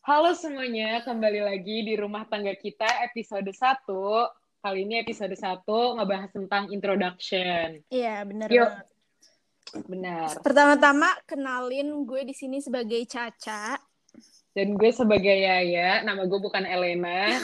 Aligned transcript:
Halo 0.00 0.32
semuanya, 0.32 1.04
kembali 1.04 1.44
lagi 1.44 1.84
di 1.84 1.92
rumah 1.92 2.24
tangga 2.24 2.56
kita 2.56 2.88
episode 3.04 3.44
1. 3.52 3.84
Kali 4.64 4.88
ini 4.88 4.96
episode 5.04 5.36
1 5.36 5.60
ngebahas 5.68 6.32
tentang 6.32 6.72
introduction. 6.72 7.84
Iya, 7.92 8.24
benar 8.24 8.48
banget. 8.48 8.88
Benar. 9.84 10.40
Pertama-tama 10.40 11.12
kenalin 11.28 12.08
gue 12.08 12.24
di 12.24 12.32
sini 12.32 12.64
sebagai 12.64 13.04
Caca. 13.04 13.76
Dan 14.56 14.80
gue 14.80 14.88
sebagai 14.88 15.36
Yaya, 15.36 16.00
nama 16.00 16.24
gue 16.24 16.40
bukan 16.40 16.64
Elena. 16.64 17.36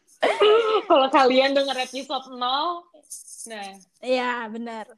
Kalau 0.88 1.08
kalian 1.12 1.52
denger 1.52 1.84
episode 1.84 2.32
0, 2.32 2.40
nah 3.52 3.70
Iya, 4.00 4.48
benar. 4.48 4.88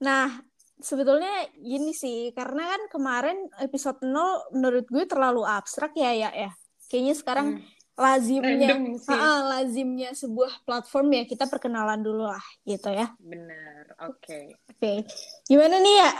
Nah, 0.00 0.47
sebetulnya 0.78 1.50
gini 1.58 1.92
sih, 1.94 2.30
karena 2.34 2.66
kan 2.76 2.82
kemarin 2.90 3.38
episode 3.62 3.98
0 4.02 4.54
menurut 4.54 4.86
gue 4.86 5.04
terlalu 5.04 5.42
abstrak 5.44 5.94
ya, 5.98 6.14
ya, 6.14 6.30
ya. 6.34 6.50
Kayaknya 6.88 7.14
sekarang 7.18 7.48
hmm, 7.58 7.64
lazimnya. 7.98 8.70
Ah, 9.10 9.58
lazimnya 9.58 10.14
sebuah 10.14 10.62
platform 10.62 11.18
ya 11.18 11.22
kita 11.26 11.50
perkenalan 11.50 12.00
dulu 12.00 12.30
lah 12.30 12.44
gitu 12.62 12.88
ya. 12.94 13.10
Benar, 13.18 13.98
oke. 14.08 14.56
Oke. 14.72 15.04
Gimana 15.44 15.82
nih 15.82 15.94
ya? 15.98 16.10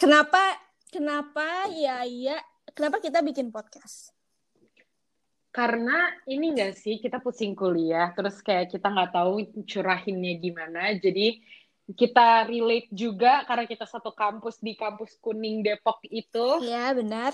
Kenapa 0.00 0.40
kenapa 0.88 1.68
ya 1.72 2.04
ya 2.08 2.36
kenapa 2.72 3.00
kita 3.00 3.20
bikin 3.20 3.52
podcast? 3.52 4.12
Karena 5.48 6.12
ini 6.28 6.54
gak 6.54 6.76
sih, 6.76 7.00
kita 7.00 7.18
pusing 7.24 7.56
kuliah, 7.56 8.12
terus 8.12 8.38
kayak 8.44 8.68
kita 8.68 8.94
nggak 8.94 9.10
tahu 9.16 9.42
curahinnya 9.64 10.38
gimana, 10.38 10.92
jadi 11.00 11.40
kita 11.96 12.44
relate 12.44 12.92
juga 12.92 13.48
karena 13.48 13.64
kita 13.64 13.88
satu 13.88 14.12
kampus 14.12 14.60
di 14.60 14.76
kampus 14.76 15.16
kuning 15.24 15.64
Depok 15.64 16.04
itu. 16.08 16.60
Iya, 16.60 16.92
benar. 16.92 17.32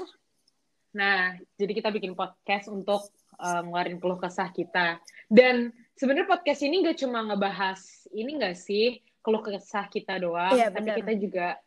Nah, 0.95 1.35
jadi 1.59 1.73
kita 1.75 1.91
bikin 1.91 2.15
podcast 2.15 2.71
untuk 2.71 3.11
uh, 3.43 3.61
ngeluarin 3.67 3.99
keluh 3.99 4.21
kesah 4.23 4.55
kita. 4.55 5.03
Dan 5.27 5.75
sebenarnya 5.99 6.31
podcast 6.31 6.63
ini 6.63 6.87
gak 6.87 7.03
cuma 7.03 7.27
ngebahas 7.27 8.07
ini 8.15 8.39
gak 8.39 8.55
sih 8.55 9.03
keluh 9.25 9.43
kesah 9.43 9.91
kita 9.91 10.23
doang, 10.23 10.55
Iya, 10.55 10.71
tapi 10.71 10.95
kita 11.03 11.13
juga 11.19 11.59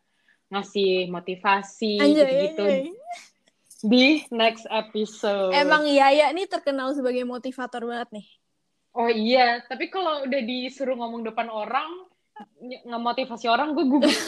ngasih 0.47 1.11
motivasi 1.11 1.99
gitu-gitu 1.99 2.95
di 3.83 4.25
next 4.33 4.65
episode. 4.71 5.53
Emang 5.53 5.85
Yaya 5.85 6.31
nih 6.33 6.47
terkenal 6.49 6.95
sebagai 6.95 7.27
motivator 7.27 7.83
banget 7.83 8.09
nih. 8.21 8.27
Oh 8.97 9.11
iya, 9.11 9.61
tapi 9.69 9.93
kalau 9.93 10.25
udah 10.25 10.41
disuruh 10.41 10.97
ngomong 10.97 11.21
depan 11.21 11.53
orang, 11.53 12.09
ngemotivasi 12.85 13.45
orang 13.49 13.73
gue 13.73 13.85
gugup. 13.85 14.13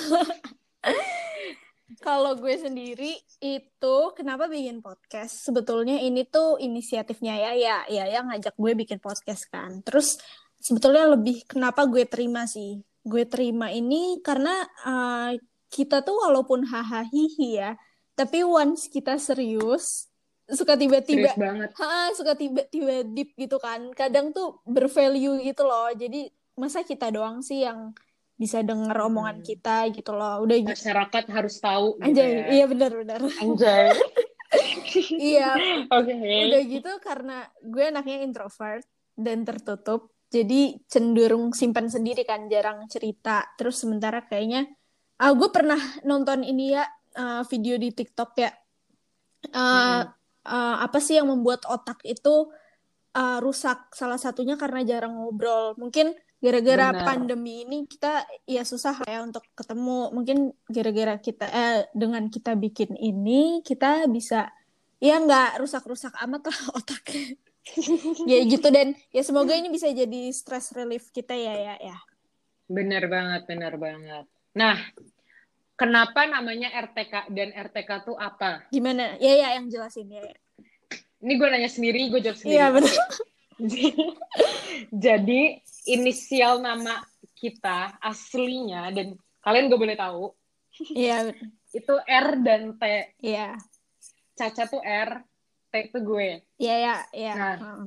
Kalau 2.06 2.38
gue 2.38 2.56
sendiri 2.56 3.18
itu 3.42 3.96
kenapa 4.16 4.48
bikin 4.48 4.80
podcast? 4.80 5.44
Sebetulnya 5.44 6.00
ini 6.00 6.24
tuh 6.24 6.62
inisiatifnya 6.62 7.36
Yaya. 7.36 7.90
Yaya 7.90 8.24
ngajak 8.24 8.56
gue 8.56 8.72
bikin 8.78 9.02
podcast 9.04 9.50
kan. 9.50 9.84
Terus 9.84 10.22
sebetulnya 10.62 11.12
lebih 11.12 11.44
kenapa 11.50 11.90
gue 11.90 12.06
terima 12.08 12.46
sih? 12.46 12.80
Gue 13.04 13.26
terima 13.26 13.74
ini 13.74 14.22
karena 14.24 14.64
uh, 14.86 15.34
kita 15.68 16.06
tuh 16.06 16.24
walaupun 16.30 16.66
hahaha 16.66 17.26
ya, 17.38 17.76
tapi 18.14 18.46
once 18.46 18.88
kita 18.90 19.18
serius 19.20 20.10
suka 20.50 20.74
tiba-tiba 20.74 21.30
Serius 21.30 21.38
banget. 21.38 21.70
Ha, 21.78 22.10
suka 22.18 22.34
tiba-tiba 22.34 23.06
deep 23.06 23.38
gitu 23.38 23.62
kan. 23.62 23.94
Kadang 23.94 24.34
tuh 24.34 24.62
bervalue 24.66 25.46
gitu 25.46 25.62
loh. 25.62 25.94
Jadi 25.94 26.26
masa 26.60 26.84
kita 26.84 27.08
doang 27.10 27.40
sih 27.40 27.64
yang 27.64 27.96
bisa 28.40 28.64
denger 28.64 28.96
omongan 29.04 29.44
Hmm. 29.44 29.48
kita 29.48 29.78
gitu 29.92 30.12
loh. 30.16 30.44
Udah 30.48 30.58
gitu. 30.64 30.72
Masyarakat 30.72 31.24
harus 31.28 31.56
tahu. 31.60 32.00
gitu 32.00 32.08
Anjay, 32.08 32.30
ya. 32.32 32.46
iya 32.56 32.66
benar-benar. 32.72 33.20
Anjay. 33.44 33.88
iya, 35.36 35.50
Oke. 35.92 36.16
udah 36.16 36.62
gitu 36.64 36.92
karena 37.04 37.46
gue 37.60 37.84
anaknya 37.92 38.24
introvert 38.24 38.88
dan 39.20 39.44
tertutup. 39.44 40.16
Jadi 40.32 40.80
cenderung 40.88 41.52
simpan 41.52 41.92
sendiri 41.92 42.24
kan, 42.24 42.48
jarang 42.48 42.88
cerita. 42.88 43.44
Terus 43.60 43.82
sementara 43.82 44.24
kayaknya 44.24 44.72
ah 45.20 45.36
gue 45.36 45.50
pernah 45.52 45.82
nonton 46.08 46.48
ini 46.48 46.80
ya 46.80 46.88
uh, 47.20 47.44
video 47.44 47.76
di 47.76 47.92
TikTok 47.92 48.32
ya. 48.40 48.52
Uh, 49.52 50.08
uh, 50.48 50.76
apa 50.80 51.00
sih 51.04 51.20
yang 51.20 51.28
membuat 51.28 51.68
otak 51.68 52.00
itu 52.08 52.48
uh, 53.20 53.38
rusak? 53.44 53.92
Salah 53.92 54.22
satunya 54.22 54.56
karena 54.56 54.80
jarang 54.88 55.20
ngobrol. 55.20 55.76
Mungkin 55.76 56.16
gara-gara 56.40 56.96
Benar. 56.96 57.04
pandemi 57.04 57.68
ini 57.68 57.84
kita 57.84 58.24
ya 58.48 58.64
susah 58.64 59.04
ya 59.04 59.24
untuk 59.24 59.44
ketemu. 59.54 60.12
Mungkin 60.16 60.38
gara-gara 60.72 61.20
kita 61.20 61.46
eh, 61.52 61.80
dengan 61.92 62.32
kita 62.32 62.56
bikin 62.56 62.96
ini 62.96 63.60
kita 63.62 64.08
bisa 64.08 64.48
ya 65.04 65.20
nggak 65.20 65.60
rusak-rusak 65.60 66.16
amat 66.28 66.48
lah 66.48 66.60
otaknya. 66.80 67.36
ya 68.26 68.40
gitu 68.50 68.66
dan 68.74 68.98
ya 69.14 69.22
semoga 69.22 69.54
ini 69.54 69.70
bisa 69.70 69.86
jadi 69.94 70.34
stress 70.34 70.74
relief 70.74 71.12
kita 71.12 71.36
ya 71.36 71.54
ya 71.54 71.76
ya. 71.78 71.98
Bener 72.66 73.06
banget, 73.12 73.46
bener 73.46 73.74
banget. 73.78 74.26
Nah, 74.58 74.78
kenapa 75.78 76.26
namanya 76.26 76.70
RTK 76.74 77.30
dan 77.30 77.50
RTK 77.54 77.90
tuh 78.06 78.18
apa? 78.18 78.66
Gimana? 78.74 79.18
Ya 79.22 79.34
ya 79.38 79.48
yang 79.60 79.70
jelasin 79.70 80.10
ya. 80.10 80.22
ya. 80.22 80.38
Ini 81.20 81.34
gue 81.36 81.48
nanya 81.52 81.68
sendiri, 81.68 82.08
gue 82.10 82.22
jawab 82.24 82.38
sendiri. 82.40 82.56
Iya 82.58 82.66
benar. 82.72 82.96
Jadi 85.06 85.42
inisial 85.90 86.64
nama 86.64 87.04
kita 87.36 88.00
aslinya 88.00 88.92
dan 88.92 89.16
kalian 89.44 89.72
gak 89.72 89.82
boleh 89.82 89.98
tahu 90.00 90.26
Iya 90.94 91.34
itu 91.80 91.94
R 92.08 92.28
dan 92.42 92.78
T. 92.80 92.84
iya. 93.22 93.54
Caca 94.34 94.64
tuh 94.72 94.82
R, 94.82 95.22
T 95.70 95.74
itu 95.92 95.98
gue. 96.02 96.30
Iya 96.58 96.76
ya 96.80 96.96
iya. 97.14 97.34
Nah. 97.36 97.58
Heeh. 97.60 97.84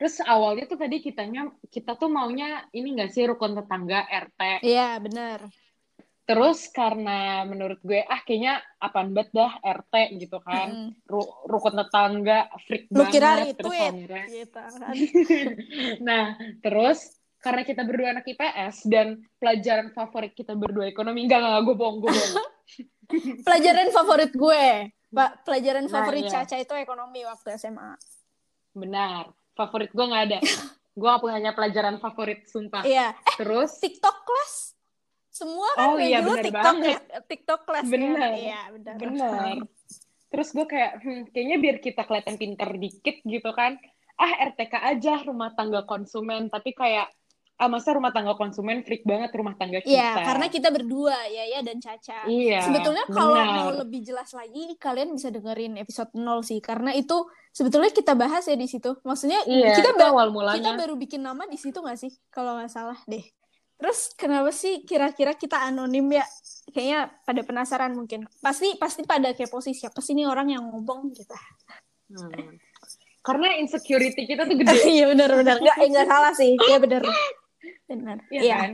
Terus 0.00 0.16
awalnya 0.24 0.64
tuh 0.64 0.80
tadi 0.80 0.96
kitanya 1.04 1.52
kita 1.68 1.92
tuh 1.92 2.08
maunya 2.08 2.64
ini 2.72 2.96
gak 2.96 3.12
sih 3.12 3.28
rukun 3.28 3.52
tetangga 3.52 4.08
RT. 4.08 4.64
Iya 4.64 4.96
benar. 4.96 5.44
Terus 6.30 6.70
karena 6.70 7.42
menurut 7.42 7.82
gue 7.82 8.06
ah 8.06 8.22
kayaknya 8.22 8.62
apaan 8.78 9.10
banget 9.10 9.34
dah 9.34 9.58
RT 9.58 9.94
gitu 10.22 10.38
kan. 10.38 10.70
Mm-mm. 10.70 11.10
Ru- 11.10 11.34
rukun 11.50 11.74
tetangga 11.74 12.46
freak 12.62 12.86
Lu 12.86 13.02
banget 13.02 13.10
kira 13.10 13.30
terus 13.34 13.42
retweet 13.50 13.90
akhirnya- 13.90 14.26
gitu 14.30 14.60
kan. 14.62 14.94
nah, 16.06 16.24
terus 16.62 16.98
karena 17.42 17.66
kita 17.66 17.82
berdua 17.82 18.14
anak 18.14 18.30
IPS 18.30 18.86
dan 18.86 19.06
pelajaran 19.42 19.90
favorit 19.90 20.30
kita 20.38 20.54
berdua 20.54 20.86
ekonomi 20.86 21.26
enggak 21.26 21.42
enggak 21.42 21.62
gue 21.66 21.74
bohong 21.74 21.98
gue 21.98 22.12
bohong. 22.14 22.46
Pelajaran 23.46 23.90
favorit 23.90 24.30
gue. 24.30 24.64
Pak, 25.10 25.42
pelajaran 25.42 25.90
Nah, 25.90 25.92
favorit 25.98 26.30
iya. 26.30 26.46
Caca 26.46 26.56
itu 26.62 26.74
ekonomi 26.78 27.26
waktu 27.26 27.58
SMA. 27.58 27.98
Benar. 28.70 29.34
Favorit 29.58 29.90
gue 29.90 30.06
nggak 30.06 30.24
ada. 30.30 30.38
gue 31.00 31.08
gak 31.08 31.22
punya 31.22 31.50
pelajaran 31.50 31.98
favorit 31.98 32.46
sumpah. 32.46 32.86
Iya. 32.86 33.18
Terus 33.34 33.82
TikTok 33.82 34.22
class. 34.22 34.78
Semua 35.30 35.68
kan 35.72 35.86
Oh, 35.86 35.96
iya, 35.96 36.18
dulu 36.20 36.36
TikTok 36.36 36.58
banget. 36.74 37.00
ya. 37.00 37.18
TikTok 37.22 37.60
class 37.62 37.86
Bener. 37.86 38.18
kan. 38.18 38.32
Iya, 38.34 38.60
benar. 38.74 38.94
benar. 38.98 39.56
Terus 40.30 40.48
gue 40.50 40.66
kayak 40.66 40.92
hmm, 41.00 41.22
kayaknya 41.30 41.56
biar 41.58 41.76
kita 41.78 42.02
kelihatan 42.04 42.34
pinter 42.36 42.70
dikit 42.76 43.16
gitu 43.22 43.50
kan. 43.50 43.78
Ah 44.14 44.32
RTK 44.46 44.74
aja 44.76 45.12
rumah 45.22 45.54
tangga 45.54 45.82
konsumen. 45.82 46.46
Tapi 46.46 46.70
kayak 46.70 47.08
ah 47.56 47.68
masa 47.68 47.92
rumah 47.92 48.08
tangga 48.08 48.32
konsumen 48.34 48.80
freak 48.80 49.04
banget 49.04 49.36
rumah 49.36 49.52
tangga 49.52 49.84
kita. 49.84 49.92
Iya, 49.92 50.24
karena 50.24 50.48
kita 50.48 50.72
berdua, 50.72 51.28
Yaya 51.28 51.60
dan 51.60 51.76
Caca. 51.76 52.24
Iya. 52.24 52.64
Sebetulnya 52.64 53.04
kalau 53.06 53.36
benar. 53.36 53.52
mau 53.52 53.70
lebih 53.76 54.00
jelas 54.00 54.32
lagi, 54.32 54.80
kalian 54.80 55.12
bisa 55.12 55.28
dengerin 55.28 55.76
episode 55.76 56.08
0 56.16 56.40
sih. 56.40 56.56
Karena 56.64 56.96
itu 56.96 57.20
sebetulnya 57.52 57.92
kita 57.92 58.16
bahas 58.16 58.48
ya 58.48 58.56
di 58.56 58.64
situ. 58.64 58.96
Maksudnya 59.04 59.44
Iya, 59.44 59.76
kita 59.76 59.92
awal 60.08 60.32
kita 60.32 60.32
mulanya. 60.32 60.72
baru 60.72 60.94
bikin 60.96 61.20
nama 61.20 61.44
di 61.44 61.60
situ 61.60 61.76
nggak 61.76 62.00
sih? 62.00 62.12
Kalau 62.32 62.56
nggak 62.56 62.72
salah 62.72 62.96
deh. 63.04 63.28
Terus 63.80 64.12
kenapa 64.12 64.52
sih 64.52 64.84
kira-kira 64.84 65.32
kita 65.32 65.56
anonim 65.56 66.04
ya? 66.12 66.24
Kayaknya 66.70 67.00
pada 67.24 67.40
penasaran 67.42 67.96
mungkin. 67.96 68.28
Pasti 68.38 68.76
pasti 68.76 69.02
pada 69.08 69.32
kepo 69.32 69.58
sih 69.64 69.72
siapa 69.72 70.04
sih 70.04 70.12
ini 70.12 70.28
orang 70.28 70.52
yang 70.52 70.68
ngomong 70.68 71.10
gitu. 71.16 71.32
Hmm. 72.12 72.60
Karena 73.20 73.56
insecurity 73.56 74.28
kita 74.28 74.44
tuh 74.44 74.56
gede. 74.60 74.76
Iya 75.00 75.04
benar 75.10 75.32
benar. 75.32 75.56
Enggak 75.58 75.76
enggak 75.80 76.06
salah 76.06 76.32
sih. 76.36 76.52
Iya 76.60 76.76
benar. 76.78 77.02
Benar. 77.88 78.16
Iya 78.28 78.40
Iya. 78.44 78.56
kan? 78.60 78.72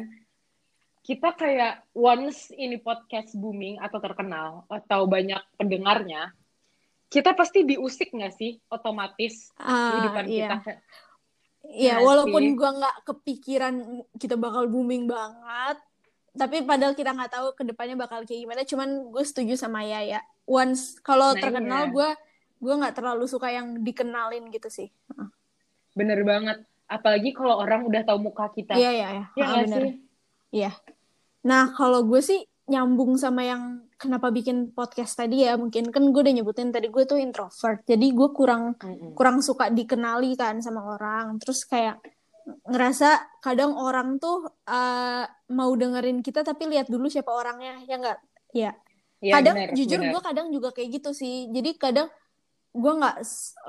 Kita 1.06 1.28
kayak 1.38 1.74
once 1.94 2.50
ini 2.50 2.82
podcast 2.82 3.30
booming 3.38 3.78
atau 3.78 4.02
terkenal 4.02 4.66
atau 4.66 5.06
banyak 5.06 5.38
pendengarnya, 5.54 6.34
kita 7.06 7.30
pasti 7.38 7.62
diusik 7.62 8.10
nggak 8.10 8.34
sih 8.34 8.58
otomatis 8.66 9.54
Ah, 9.54 9.94
kehidupan 9.94 10.24
iya. 10.26 10.58
kita. 10.58 10.82
Iya, 11.66 11.98
Iya 11.98 12.04
walaupun 12.04 12.42
sih. 12.42 12.52
gua 12.54 12.70
nggak 12.72 12.96
kepikiran 13.04 13.74
kita 14.16 14.34
bakal 14.34 14.66
booming 14.66 15.06
banget, 15.06 15.76
tapi 16.32 16.62
padahal 16.62 16.92
kita 16.92 17.10
nggak 17.10 17.32
tahu 17.32 17.46
ke 17.52 17.62
depannya 17.64 17.96
bakal 17.96 18.22
kayak 18.22 18.44
gimana. 18.44 18.62
Cuman 18.62 18.88
gue 19.08 19.24
setuju 19.24 19.54
sama 19.54 19.82
Yaya. 19.82 20.20
Once 20.44 21.00
kalau 21.00 21.32
Nah, 21.32 21.40
terkenal 21.40 21.82
iya. 21.86 21.92
gue 21.92 22.08
gue 22.56 22.74
nggak 22.76 22.94
terlalu 22.94 23.24
suka 23.26 23.50
yang 23.50 23.80
dikenalin 23.80 24.48
gitu 24.48 24.68
sih. 24.68 24.88
Bener 25.92 26.20
banget. 26.22 26.60
Apalagi 26.86 27.32
kalau 27.32 27.58
orang 27.58 27.82
udah 27.82 28.02
tahu 28.02 28.18
muka 28.22 28.46
kita. 28.50 28.76
Iya 28.76 28.90
iya 28.92 29.08
iya. 29.10 29.24
Iya 29.34 29.44
Ah, 29.44 29.56
bener. 29.60 29.82
Iya. 30.52 30.70
Nah 31.42 31.72
kalau 31.72 32.04
gue 32.04 32.20
sih 32.20 32.40
nyambung 32.66 33.14
sama 33.16 33.42
yang 33.42 33.85
kenapa 33.96 34.28
bikin 34.28 34.76
podcast 34.76 35.16
tadi 35.16 35.48
ya 35.48 35.56
mungkin 35.56 35.88
kan 35.88 36.04
gue 36.12 36.20
udah 36.20 36.34
nyebutin 36.36 36.68
tadi 36.68 36.92
gue 36.92 37.04
tuh 37.08 37.16
introvert 37.16 37.80
jadi 37.88 38.06
gue 38.12 38.28
kurang 38.36 38.76
Mm-mm. 38.76 39.16
kurang 39.16 39.40
suka 39.40 39.72
dikenali 39.72 40.36
kan 40.36 40.60
sama 40.60 40.96
orang 40.96 41.40
terus 41.40 41.64
kayak 41.64 42.00
ngerasa 42.46 43.42
kadang 43.42 43.74
orang 43.74 44.22
tuh 44.22 44.46
uh, 44.70 45.24
mau 45.50 45.70
dengerin 45.74 46.22
kita 46.22 46.46
tapi 46.46 46.70
lihat 46.70 46.86
dulu 46.86 47.10
siapa 47.10 47.34
orangnya 47.34 47.82
ya 47.90 47.98
nggak? 47.98 48.18
Ya. 48.54 48.70
Iya, 49.18 49.32
kadang 49.40 49.56
benar, 49.58 49.74
jujur 49.74 49.98
gue 49.98 50.20
kadang 50.20 50.46
juga 50.52 50.68
kayak 50.76 51.00
gitu 51.00 51.10
sih 51.16 51.48
jadi 51.48 51.72
kadang 51.80 52.08
gue 52.76 52.92
nggak 53.00 53.16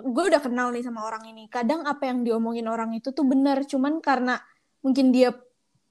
gue 0.04 0.24
udah 0.28 0.42
kenal 0.44 0.68
nih 0.76 0.84
sama 0.84 1.08
orang 1.08 1.24
ini 1.32 1.48
kadang 1.48 1.88
apa 1.88 2.12
yang 2.12 2.28
diomongin 2.28 2.68
orang 2.68 2.92
itu 2.92 3.16
tuh 3.16 3.24
benar 3.24 3.64
cuman 3.64 4.04
karena 4.04 4.44
mungkin 4.84 5.16
dia 5.16 5.32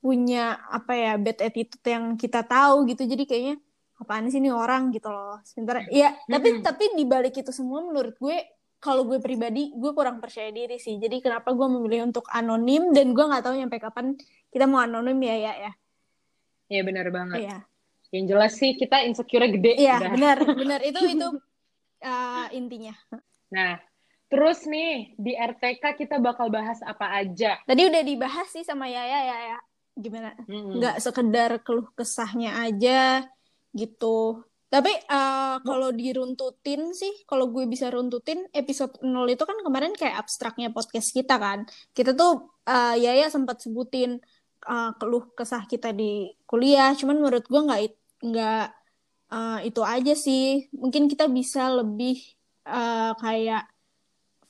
punya 0.05 0.61
apa 0.69 0.93
ya 0.93 1.13
bad 1.17 1.41
attitude 1.41 1.83
yang 1.89 2.21
kita 2.21 2.45
tahu 2.45 2.85
gitu 2.85 3.09
jadi 3.09 3.25
kayaknya 3.25 3.57
apaan 3.97 4.29
sih 4.29 4.41
ini 4.41 4.53
orang 4.53 4.93
gitu 4.93 5.09
loh 5.09 5.41
sebentar 5.43 5.85
ya 5.89 6.13
tapi 6.29 6.61
Mm-mm. 6.61 6.65
tapi 6.65 6.85
di 6.93 7.05
balik 7.09 7.33
itu 7.37 7.51
semua 7.53 7.81
menurut 7.81 8.17
gue 8.21 8.37
kalau 8.77 9.09
gue 9.09 9.19
pribadi 9.19 9.73
gue 9.73 9.93
kurang 9.97 10.21
percaya 10.21 10.53
diri 10.53 10.77
sih 10.77 11.01
jadi 11.01 11.25
kenapa 11.25 11.57
gue 11.57 11.65
memilih 11.65 12.13
untuk 12.13 12.29
anonim 12.29 12.93
dan 12.93 13.17
gue 13.17 13.25
nggak 13.25 13.43
tahu 13.43 13.57
sampai 13.57 13.81
kapan 13.81 14.07
kita 14.53 14.69
mau 14.69 14.85
anonim 14.85 15.17
ya 15.25 15.37
ya 15.37 15.55
ya 15.69 15.73
Iya 16.67 16.83
benar 16.83 17.07
banget. 17.15 17.39
Iya. 17.47 17.59
Yang 18.15 18.25
jelas 18.31 18.53
sih 18.59 18.73
kita 18.79 18.97
insecure 19.07 19.47
gede. 19.51 19.73
Iya, 19.79 19.99
udah. 20.03 20.11
benar, 20.15 20.37
benar 20.43 20.81
itu 20.91 21.01
itu 21.07 21.29
uh, 22.03 22.47
intinya. 22.55 22.95
Nah, 23.51 23.79
terus 24.27 24.67
nih 24.67 25.15
di 25.19 25.33
RTK 25.35 25.85
kita 25.99 26.17
bakal 26.19 26.51
bahas 26.51 26.83
apa 26.83 27.23
aja? 27.23 27.59
Tadi 27.67 27.83
udah 27.87 28.03
dibahas 28.03 28.49
sih 28.51 28.67
sama 28.67 28.91
Yaya 28.91 29.21
ya, 29.23 29.37
ya. 29.55 29.59
Gimana? 29.97 30.35
Mm-mm. 30.47 30.83
Nggak 30.83 30.97
sekedar 31.03 31.51
keluh 31.63 31.89
kesahnya 31.95 32.67
aja 32.67 33.25
gitu. 33.77 34.43
Tapi 34.67 34.91
uh, 35.07 35.63
kalau 35.63 35.95
diruntutin 35.95 36.91
sih, 36.91 37.23
kalau 37.31 37.55
gue 37.55 37.65
bisa 37.71 37.87
runtutin 37.93 38.51
episode 38.51 38.99
0 38.99 39.31
itu 39.31 39.45
kan 39.47 39.59
kemarin 39.63 39.95
kayak 39.95 40.27
abstraknya 40.27 40.75
podcast 40.75 41.15
kita 41.15 41.39
kan. 41.39 41.69
Kita 41.95 42.13
tuh 42.19 42.51
uh, 42.67 42.97
Yaya 42.99 43.31
sempat 43.31 43.63
sebutin 43.63 44.19
uh, 44.67 44.91
keluh 44.99 45.31
kesah 45.39 45.65
kita 45.71 45.95
di 45.95 46.35
kuliah, 46.51 46.93
cuman 46.99 47.17
menurut 47.23 47.47
gue 47.47 47.61
nggak 47.63 47.81
nggak 48.27 48.67
uh, 49.31 49.59
itu 49.63 49.81
aja 49.87 50.15
sih. 50.19 50.67
Mungkin 50.75 51.07
kita 51.07 51.31
bisa 51.31 51.71
lebih 51.71 52.19
uh, 52.67 53.15
kayak 53.23 53.71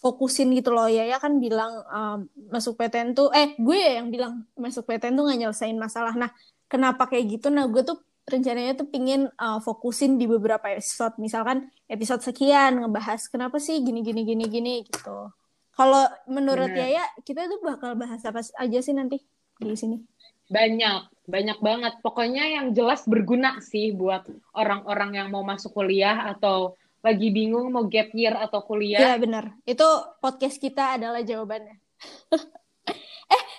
fokusin 0.01 0.53
gitu 0.57 0.71
loh 0.77 0.87
ya 0.87 1.09
ya 1.09 1.17
kan 1.17 1.41
bilang 1.41 1.73
um, 1.89 2.19
masuk 2.53 2.77
PTN 2.77 3.17
tuh 3.17 3.33
eh 3.33 3.57
gue 3.57 3.77
yang 3.77 4.13
bilang 4.13 4.45
masuk 4.55 4.85
PTN 4.85 5.17
tuh 5.17 5.25
nggak 5.25 5.39
nyelesain 5.41 5.75
masalah 5.75 6.15
nah 6.15 6.31
kenapa 6.69 7.09
kayak 7.09 7.41
gitu 7.41 7.49
nah 7.49 7.65
gue 7.67 7.83
tuh 7.83 7.99
rencananya 8.27 8.75
tuh 8.75 8.91
pingin 8.91 9.31
uh, 9.39 9.63
fokusin 9.63 10.19
di 10.19 10.27
beberapa 10.27 10.67
episode 10.67 11.15
misalkan 11.23 11.71
episode 11.87 12.27
sekian 12.27 12.83
ngebahas 12.83 13.31
kenapa 13.31 13.63
sih 13.63 13.79
gini 13.81 14.03
gini 14.03 14.27
gini 14.27 14.45
gini 14.51 14.75
gitu 14.83 15.31
kalau 15.77 16.05
menurut 16.27 16.73
Benar. 16.73 16.91
Yaya 16.91 17.05
kita 17.23 17.47
tuh 17.47 17.61
bakal 17.63 17.95
bahas 17.95 18.25
apa 18.27 18.43
aja 18.43 18.79
sih 18.83 18.97
nanti 18.97 19.23
di 19.57 19.77
sini 19.77 19.99
Banyak, 20.47 21.27
banyak 21.27 21.59
banget. 21.59 21.95
Pokoknya 22.07 22.47
yang 22.47 22.71
jelas 22.71 23.03
berguna 23.03 23.59
sih 23.59 23.91
buat 23.91 24.31
orang-orang 24.55 25.19
yang 25.19 25.29
mau 25.35 25.43
masuk 25.43 25.75
kuliah 25.75 26.31
atau 26.31 26.79
lagi 27.07 27.31
bingung 27.31 27.71
mau 27.71 27.87
gap 27.87 28.11
year 28.15 28.35
atau 28.35 28.63
kuliah. 28.67 29.15
benar 29.19 29.45
itu 29.63 29.87
podcast 30.19 30.59
kita 30.59 30.99
adalah 30.99 31.23
jawabannya 31.23 31.79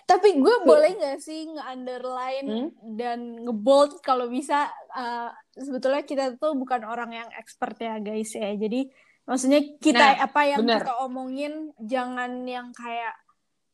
tapi 0.07 0.39
gue 0.39 0.56
boleh 0.69 0.95
nggak 0.95 1.19
sih 1.19 1.51
nge-underline 1.51 2.48
Hmm? 2.48 2.69
dan 2.95 3.19
ngebold 3.44 4.00
kalau 4.00 4.31
bisa 4.31 4.71
uh, 4.95 5.30
sebetulnya 5.54 6.07
kita 6.07 6.39
tuh 6.39 6.56
bukan 6.56 6.88
orang 6.88 7.12
yang 7.12 7.30
expert 7.36 7.75
ya 7.77 8.00
guys 8.00 8.31
ya. 8.31 8.56
Jadi 8.56 8.88
maksudnya 9.27 9.59
kita 9.77 10.15
Nah, 10.15 10.24
apa 10.31 10.42
yang 10.48 10.63
bener. 10.63 10.80
kita 10.88 10.94
omongin 11.04 11.54
jangan 11.83 12.48
yang 12.48 12.71
kayak 12.71 13.12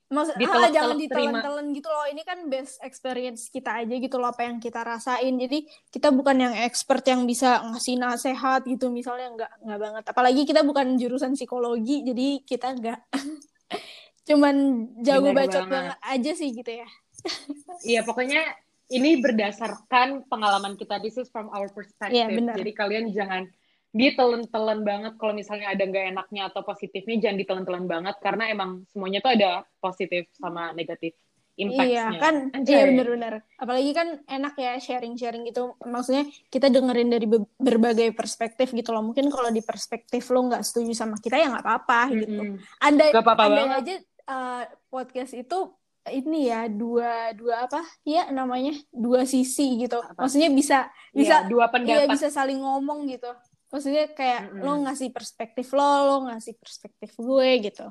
maksud 0.09 0.37
ah, 0.37 0.69
jangan 0.69 0.97
ditelan-telan 0.97 1.73
gitu 1.73 1.89
loh. 1.89 2.05
Ini 2.09 2.21
kan 2.21 2.49
best 2.49 2.77
experience 2.81 3.49
kita 3.49 3.81
aja 3.81 3.93
gitu 3.93 4.17
loh 4.17 4.29
apa 4.29 4.45
yang 4.45 4.57
kita 4.57 4.81
rasain. 4.81 5.37
Jadi 5.37 5.65
kita 5.89 6.09
bukan 6.09 6.37
yang 6.37 6.53
expert 6.65 7.01
yang 7.05 7.25
bisa 7.25 7.61
ngasih 7.65 7.97
nasehat 7.97 8.65
gitu 8.65 8.89
misalnya. 8.89 9.29
Nggak 9.33 9.51
nggak 9.65 9.79
banget. 9.81 10.03
Apalagi 10.09 10.41
kita 10.45 10.61
bukan 10.61 10.97
jurusan 10.97 11.33
psikologi 11.37 12.01
jadi 12.05 12.41
kita 12.41 12.67
nggak 12.77 12.99
cuman 14.23 14.55
jago 14.99 15.29
Bener 15.29 15.37
bacot 15.41 15.53
banget. 15.61 15.71
banget 15.71 15.97
aja 16.01 16.31
sih 16.33 16.49
gitu 16.51 16.71
ya 16.73 16.87
Iya, 17.83 18.01
pokoknya 18.01 18.41
ini 18.89 19.15
berdasarkan 19.17 20.27
pengalaman 20.27 20.75
kita. 20.75 20.99
This 20.99 21.15
is 21.15 21.27
from 21.27 21.47
our 21.49 21.65
perspective. 21.67 22.11
Iya, 22.13 22.27
benar. 22.27 22.53
Jadi 22.53 22.71
kalian 22.73 23.05
jangan 23.09 23.47
ditelen-telen 23.91 24.81
banget 24.81 25.13
kalau 25.15 25.31
misalnya 25.31 25.69
ada 25.69 25.79
nggak 25.79 26.11
enaknya 26.11 26.49
atau 26.49 26.61
positifnya 26.61 27.15
jangan 27.21 27.37
ditelen-telen 27.37 27.85
banget 27.85 28.15
karena 28.19 28.49
emang 28.49 28.83
semuanya 28.87 29.19
tuh 29.19 29.31
ada 29.31 29.51
positif 29.77 30.27
sama 30.33 30.73
negatif 30.73 31.13
Iya 31.53 31.69
impact-nya. 31.69 32.17
kan, 32.17 32.35
Anjay. 32.51 32.73
iya 32.73 32.83
benar-benar. 32.87 33.33
Apalagi 33.55 33.91
kan 33.93 34.07
enak 34.25 34.53
ya 34.57 34.73
sharing-sharing 34.75 35.45
gitu. 35.45 35.77
Maksudnya 35.79 36.25
kita 36.49 36.65
dengerin 36.67 37.07
dari 37.07 37.23
be- 37.23 37.45
berbagai 37.55 38.09
perspektif 38.11 38.73
gitu 38.73 38.89
loh. 38.89 39.05
Mungkin 39.05 39.29
kalau 39.29 39.47
di 39.47 39.61
perspektif 39.61 40.25
lo 40.27 40.43
nggak 40.43 40.59
setuju 40.59 40.91
sama 40.91 41.15
kita 41.15 41.37
ya 41.37 41.53
nggak 41.53 41.61
apa-apa 41.61 41.99
gitu. 42.11 42.41
Mm-mm. 42.41 42.57
Andai, 42.81 43.13
Nggak 43.13 43.21
apa-apa 43.21 43.43
andai 43.45 43.57
banget. 43.61 43.77
aja 43.79 43.95
uh, 44.25 44.63
podcast 44.87 45.33
itu 45.33 45.71
ini 46.03 46.51
ya 46.51 46.67
dua 46.67 47.31
dua 47.31 47.63
apa 47.63 47.79
ya 48.03 48.27
namanya 48.29 48.75
dua 48.91 49.23
sisi 49.23 49.79
gitu. 49.79 50.03
Apa? 50.03 50.27
Maksudnya 50.27 50.51
bisa 50.51 50.77
bisa 51.15 51.43
Iya, 51.43 51.47
dua 51.47 51.65
iya 51.65 51.71
pendapat. 51.71 52.07
bisa 52.11 52.27
saling 52.27 52.59
ngomong 52.59 53.07
gitu. 53.07 53.31
Maksudnya 53.71 54.05
kayak 54.11 54.53
Mm-mm. 54.53 54.61
lo 54.61 54.73
ngasih 54.85 55.09
perspektif 55.09 55.71
lo, 55.73 55.81
lo 56.05 56.15
ngasih 56.29 56.53
perspektif 56.59 57.15
gue 57.17 57.49
gitu. 57.63 57.87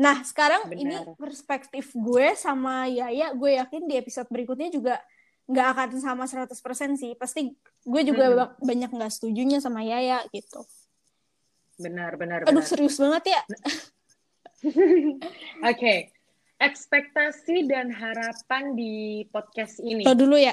Nah, 0.00 0.24
sekarang 0.24 0.72
Benar. 0.72 0.80
ini 0.80 0.94
perspektif 1.14 1.92
gue 1.92 2.32
sama 2.34 2.88
Yaya, 2.88 3.36
gue 3.36 3.60
yakin 3.60 3.84
di 3.86 3.94
episode 4.00 4.26
berikutnya 4.32 4.72
juga 4.72 4.96
nggak 5.46 5.66
akan 5.76 5.88
sama 6.00 6.24
100% 6.24 6.50
sih. 6.96 7.12
Pasti 7.14 7.52
gue 7.84 8.02
juga 8.02 8.24
ba- 8.32 8.54
banyak 8.58 8.90
nggak 8.90 9.12
setujunya 9.12 9.60
sama 9.60 9.84
Yaya 9.84 10.24
gitu. 10.32 10.64
Benar, 11.76 12.16
benar, 12.16 12.48
Aduh, 12.48 12.58
benar. 12.58 12.66
serius 12.66 12.96
banget 12.96 13.36
ya. 13.36 13.40
Oke. 15.70 16.12
Ekspektasi 16.60 17.64
dan 17.64 17.88
harapan 17.88 18.76
di 18.76 19.24
podcast 19.32 19.80
ini. 19.80 20.04
Lo 20.04 20.12
dulu 20.12 20.36
ya. 20.36 20.52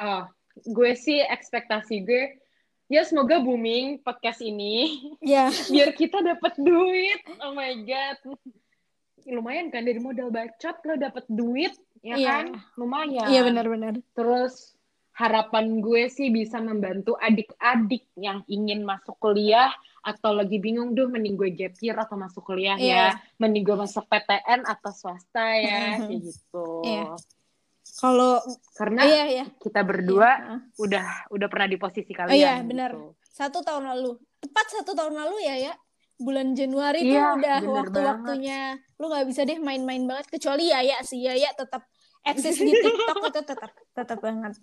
Oh, 0.00 0.24
gue 0.64 0.92
sih 0.96 1.20
ekspektasi 1.20 2.06
gue 2.06 2.38
ya 2.88 3.04
semoga 3.04 3.36
booming 3.42 4.00
podcast 4.00 4.40
ini 4.40 4.96
Ya, 5.20 5.52
biar 5.72 5.92
kita 5.92 6.24
dapat 6.24 6.56
duit. 6.56 7.20
Oh 7.44 7.52
my 7.52 7.84
god. 7.84 8.16
Lumayan 9.28 9.68
kan 9.68 9.84
dari 9.84 10.00
modal 10.00 10.32
bacot 10.32 10.76
lo 10.88 10.96
dapat 10.96 11.28
duit 11.28 11.76
ya 12.00 12.16
Iya. 12.16 12.28
kan? 12.32 12.46
Lumayan. 12.80 13.28
iya 13.28 13.44
benar-benar. 13.44 14.00
Terus 14.16 14.72
harapan 15.12 15.82
gue 15.82 16.06
sih 16.08 16.30
bisa 16.30 16.62
membantu 16.62 17.18
adik-adik 17.18 18.06
yang 18.16 18.40
ingin 18.48 18.86
masuk 18.86 19.18
kuliah 19.18 19.68
atau 20.08 20.32
lagi 20.32 20.56
bingung 20.56 20.96
duh 20.96 21.04
mending 21.06 21.34
gue 21.34 21.50
gap 21.52 21.76
year 21.78 21.92
atau 21.94 22.16
masuk 22.16 22.40
kuliah 22.42 22.74
Iya. 22.74 22.96
ya 22.96 23.08
mending 23.36 23.60
gue 23.62 23.76
masuk 23.76 24.04
PTN 24.04 24.64
atau 24.64 24.88
swasta 24.90 25.44
ya 25.54 26.00
Mhm. 26.00 26.08
kayak 26.08 26.20
gitu 26.24 26.66
Iya. 26.82 27.04
Kalau 27.98 28.38
karena 28.72 29.02
iya 29.02 29.24
iya. 29.26 29.44
kita 29.58 29.80
berdua 29.82 30.30
Iya. 30.30 30.54
udah 30.76 31.06
udah 31.28 31.48
pernah 31.48 31.66
di 31.66 31.76
posisi 31.76 32.12
kalian 32.12 32.30
Oh 32.30 32.36
iya, 32.36 32.52
gitu. 32.56 32.68
benar. 32.68 32.90
Satu 33.28 33.58
tahun 33.60 33.84
lalu. 33.86 34.16
Tepat 34.38 34.66
satu 34.72 34.92
tahun 34.92 35.14
lalu 35.14 35.36
ya 35.42 35.56
ya. 35.58 35.72
Bulan 36.16 36.50
Januari 36.52 37.02
Iya, 37.02 37.10
tuh 37.34 37.38
udah 37.38 37.56
bener 37.58 37.74
waktu-waktunya 37.74 38.60
lu 38.96 39.06
nggak 39.06 39.26
bisa 39.26 39.42
deh 39.42 39.58
main-main 39.58 40.02
banget 40.02 40.26
kecuali 40.28 40.66
Yaya 40.66 40.98
sih 41.02 41.22
Yaya 41.22 41.50
tetap 41.52 41.86
eksis 42.22 42.58
di 42.58 42.70
TikTok 42.72 43.18
itu 43.24 43.40
tetap 43.40 43.70
tetap 43.92 44.18
banget. 44.18 44.58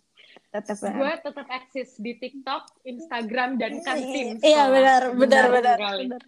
Tetap 0.58 0.78
gue 0.78 0.92
banget. 0.96 1.20
tetap 1.22 1.48
eksis 1.50 1.90
di 1.98 2.12
TikTok, 2.14 2.64
Instagram 2.84 3.50
dan 3.56 3.72
kantin. 3.82 4.38
Iya 4.38 4.64
sekolah. 4.64 4.72
benar 4.72 5.02
benar 5.14 5.46
benar. 5.50 5.78
sekali. 5.78 6.04
benar. 6.08 6.24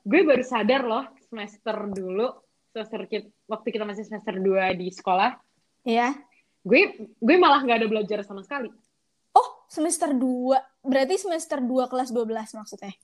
Gue 0.00 0.20
baru 0.22 0.44
sadar 0.44 0.82
loh 0.82 1.04
semester 1.24 1.76
dulu, 1.88 2.26
semester 2.70 3.00
ki- 3.04 3.32
waktu 3.44 3.68
kita 3.68 3.82
masih 3.82 4.04
semester 4.04 4.34
2 4.34 4.44
di 4.72 4.88
sekolah, 4.88 5.34
Iya. 5.82 6.12
gue 6.60 6.80
gue 7.00 7.36
malah 7.36 7.60
nggak 7.60 7.78
ada 7.78 7.88
belajar 7.88 8.18
sama 8.20 8.40
sekali. 8.40 8.68
Oh, 9.32 9.48
semester 9.66 10.10
2. 10.10 10.54
Berarti 10.80 11.14
semester 11.16 11.58
2 11.58 11.84
kelas 11.84 12.08
12 12.08 12.28
maksudnya. 12.52 12.94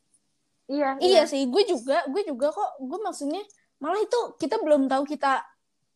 Iya, 0.65 0.95
Iya 0.97 1.23
sih, 1.25 1.43
gue 1.45 1.67
juga, 1.67 2.07
gue 2.07 2.23
juga 2.23 2.49
kok, 2.49 2.79
gue 2.79 2.99
maksudnya 3.01 3.43
malah 3.77 3.99
itu 3.99 4.21
kita 4.37 4.55
belum 4.57 4.87
tahu 4.87 5.03
kita 5.05 5.43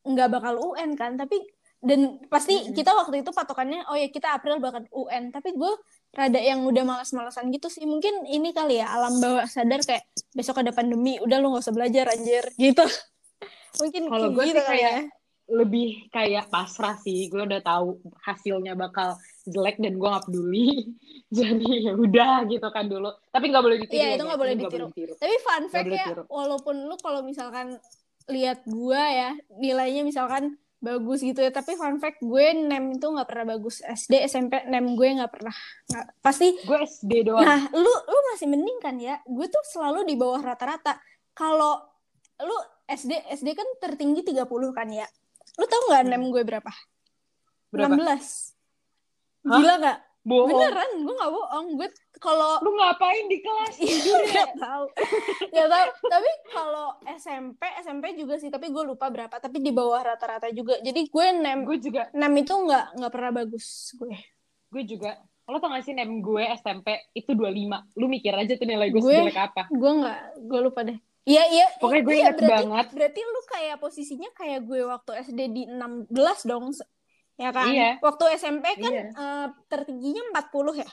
nggak 0.02 0.28
bakal 0.28 0.58
UN 0.58 0.92
kan, 0.92 1.14
tapi 1.14 1.38
dan 1.84 2.16
pasti 2.32 2.56
Mm-mm. 2.56 2.72
kita 2.72 2.96
waktu 2.96 3.20
itu 3.20 3.30
patokannya, 3.30 3.84
oh 3.92 3.96
ya 4.00 4.08
kita 4.08 4.32
April 4.40 4.56
bakal 4.58 4.88
UN, 4.88 5.28
tapi 5.28 5.52
gue 5.52 5.72
rada 6.16 6.40
yang 6.40 6.64
udah 6.64 6.80
malas-malasan 6.80 7.52
gitu 7.52 7.68
sih, 7.68 7.84
mungkin 7.84 8.24
ini 8.24 8.56
kali 8.56 8.80
ya 8.80 8.88
alam 8.88 9.20
bawah 9.20 9.44
sadar 9.44 9.84
kayak 9.84 10.08
besok 10.32 10.64
ada 10.64 10.72
pandemi, 10.72 11.20
udah 11.20 11.36
lu 11.38 11.52
nggak 11.52 11.64
usah 11.68 11.76
belajar 11.76 12.08
anjir, 12.08 12.48
gitu. 12.56 12.82
mungkin 13.80 14.02
Kalau 14.06 14.28
gue 14.30 14.44
gitu 14.46 14.54
sih 14.54 14.64
kali 14.64 14.78
kayak 14.78 14.92
ya. 14.94 15.02
lebih 15.50 15.88
kayak 16.14 16.44
pasrah 16.48 16.96
sih. 17.02 17.26
Gue 17.28 17.42
udah 17.44 17.60
tahu 17.60 18.00
hasilnya 18.22 18.78
bakal 18.78 19.18
jelek 19.44 19.82
dan 19.82 19.98
gue 19.98 20.08
gak 20.08 20.24
peduli. 20.30 20.94
Jadi 21.38 21.90
ya 21.90 21.92
udah 21.98 22.46
gitu 22.46 22.68
kan 22.70 22.86
dulu. 22.86 23.10
Tapi 23.34 23.44
nggak 23.50 23.64
boleh 23.64 23.78
ditiru. 23.82 23.98
Iya, 23.98 24.06
ya, 24.06 24.14
itu 24.14 24.22
guys. 24.22 24.28
nggak 24.30 24.40
boleh 24.40 24.54
Ini 24.54 24.62
ditiru. 24.62 24.86
Tapi 25.18 25.34
fun 25.42 25.64
fact 25.66 25.86
boleh 25.90 25.98
ya, 25.98 26.06
walaupun 26.30 26.76
lu 26.86 26.96
kalau 27.02 27.20
misalkan 27.26 27.74
lihat 28.30 28.62
gue 28.64 29.02
ya, 29.02 29.34
nilainya 29.58 30.06
misalkan 30.06 30.54
bagus 30.84 31.18
gitu 31.18 31.40
ya, 31.40 31.48
tapi 31.48 31.74
fun 31.74 31.96
fact 31.96 32.20
gue 32.20 32.44
nem 32.52 32.92
itu 32.92 33.02
nggak 33.02 33.24
pernah 33.24 33.46
bagus. 33.50 33.80
SD, 33.80 34.20
SMP 34.22 34.60
nem 34.64 34.84
gue 34.92 35.08
nggak 35.10 35.32
pernah. 35.32 35.56
Nggak- 35.86 36.08
pasti 36.20 36.52
Gue 36.60 36.78
SD 36.78 37.12
doang. 37.24 37.40
Nah, 37.40 37.72
lu 37.72 37.88
lu 37.88 38.18
masih 38.30 38.46
mending 38.46 38.78
kan 38.78 38.94
ya? 38.94 39.18
Gue 39.24 39.48
tuh 39.48 39.64
selalu 39.64 40.04
di 40.04 40.14
bawah 40.14 40.44
rata-rata. 40.44 41.00
Kalau 41.32 41.80
lu 42.38 42.56
SD 42.84 43.10
SD 43.32 43.48
kan 43.52 43.64
tertinggi 43.78 44.20
30 44.22 44.44
kan 44.70 44.86
ya? 44.86 45.08
Lu 45.56 45.64
tahu 45.64 45.82
nggak 45.88 46.02
Hmm. 46.02 46.12
nem 46.12 46.24
gue 46.28 46.42
berapa? 46.42 46.72
Berapa? 47.70 47.96
16. 47.96 48.52
Hah? 49.42 49.56
Gila 49.56 49.74
nggak? 49.76 49.98
Bohong. 50.24 50.48
Beneran, 50.48 50.90
gue 51.04 51.14
nggak 51.20 51.32
bohong. 51.36 51.66
Gue 51.76 51.88
kalau 52.16 52.56
Lu 52.64 52.72
ngapain 52.80 53.28
di 53.28 53.38
kelas? 53.44 53.76
Iya, 53.76 54.16
nggak 54.24 54.50
tahu. 54.56 54.84
Nggak 55.52 55.68
tahu. 55.68 55.88
Tapi 56.08 56.30
kalau 56.48 56.88
SMP, 57.20 57.62
SMP 57.84 58.04
juga 58.16 58.40
sih. 58.40 58.48
Tapi 58.48 58.72
gue 58.72 58.82
lupa 58.88 59.12
berapa. 59.12 59.36
Tapi 59.36 59.60
di 59.60 59.68
bawah 59.68 60.00
rata-rata 60.00 60.48
juga. 60.48 60.80
Jadi 60.80 61.12
gue 61.12 61.26
nem, 61.36 61.68
gue 61.68 61.76
juga, 61.76 62.08
nem 62.16 62.32
itu 62.40 62.56
nggak 62.56 62.96
nggak 62.96 63.12
pernah 63.12 63.32
bagus 63.44 63.92
gue. 64.00 64.16
gue 64.72 64.82
juga. 64.88 65.20
Lo 65.44 65.60
tau 65.60 65.68
gak 65.76 65.84
sih 65.84 65.92
nem 65.92 66.08
gue 66.24 66.44
SMP 66.56 67.12
itu 67.12 67.36
25. 67.36 68.00
Lu 68.00 68.08
mikir 68.08 68.32
aja 68.32 68.52
tuh 68.56 68.64
nilai 68.64 68.88
gue 68.88 69.04
Gue- 69.04 69.12
sejelek 69.12 69.36
apa. 69.36 69.68
Gue 69.68 69.92
nggak, 69.92 70.20
gue 70.40 70.60
lupa 70.64 70.80
deh. 70.88 70.96
Iya 71.24 71.44
iya. 71.52 71.66
Pokoknya 71.80 72.02
gue 72.04 72.14
iya, 72.16 72.20
inget 72.24 72.36
berarti, 72.36 72.52
banget. 72.52 72.86
Berarti 72.92 73.20
lu 73.24 73.40
kayak 73.48 73.76
posisinya 73.80 74.30
kayak 74.36 74.60
gue 74.64 74.80
waktu 74.88 75.10
SD 75.24 75.40
di 75.52 75.62
16 75.68 76.48
dong, 76.48 76.72
ya 77.34 77.50
kan? 77.50 77.66
Iya. 77.68 77.90
Waktu 77.98 78.24
SMP 78.34 78.64
kan 78.76 78.88
Iya. 78.88 79.04
eh, 79.10 79.46
tertingginya 79.66 80.22
40 80.30 80.74
ya. 80.76 80.88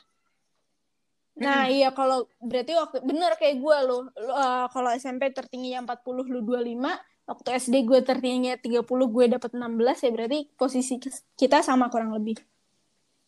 Nah 1.33 1.65
iya 1.65 1.89
kalau 1.89 2.27
berarti 2.37 2.75
waktu 2.75 2.97
bener 3.01 3.33
kayak 3.33 3.57
gue 3.57 3.77
lo, 3.81 3.97
Lu, 4.03 4.11
eh, 4.11 4.65
kalau 4.67 4.89
SMP 4.91 5.29
tertingginya 5.29 5.85
40 5.87 6.27
lu 6.27 6.39
25, 6.39 6.91
waktu 7.23 7.47
SD 7.55 7.75
gue 7.81 7.99
tertingginya 8.01 8.57
30 8.57 8.83
gue 9.07 9.25
dapet 9.27 9.51
16 9.51 9.63
ya 10.01 10.09
berarti 10.11 10.39
posisi 10.53 10.99
kita 11.33 11.61
sama 11.61 11.87
kurang 11.87 12.11
lebih. 12.11 12.35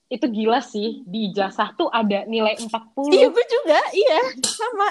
Itu 0.08 0.28
gila 0.28 0.60
sih. 0.60 1.02
Di 1.04 1.32
ijazah 1.32 1.74
tuh 1.74 1.88
ada 1.88 2.26
nilai 2.26 2.60
40. 2.60 3.08
Iya 3.10 3.28
gue 3.30 3.46
juga, 3.48 3.80
iya 3.94 4.20
sama. 4.44 4.90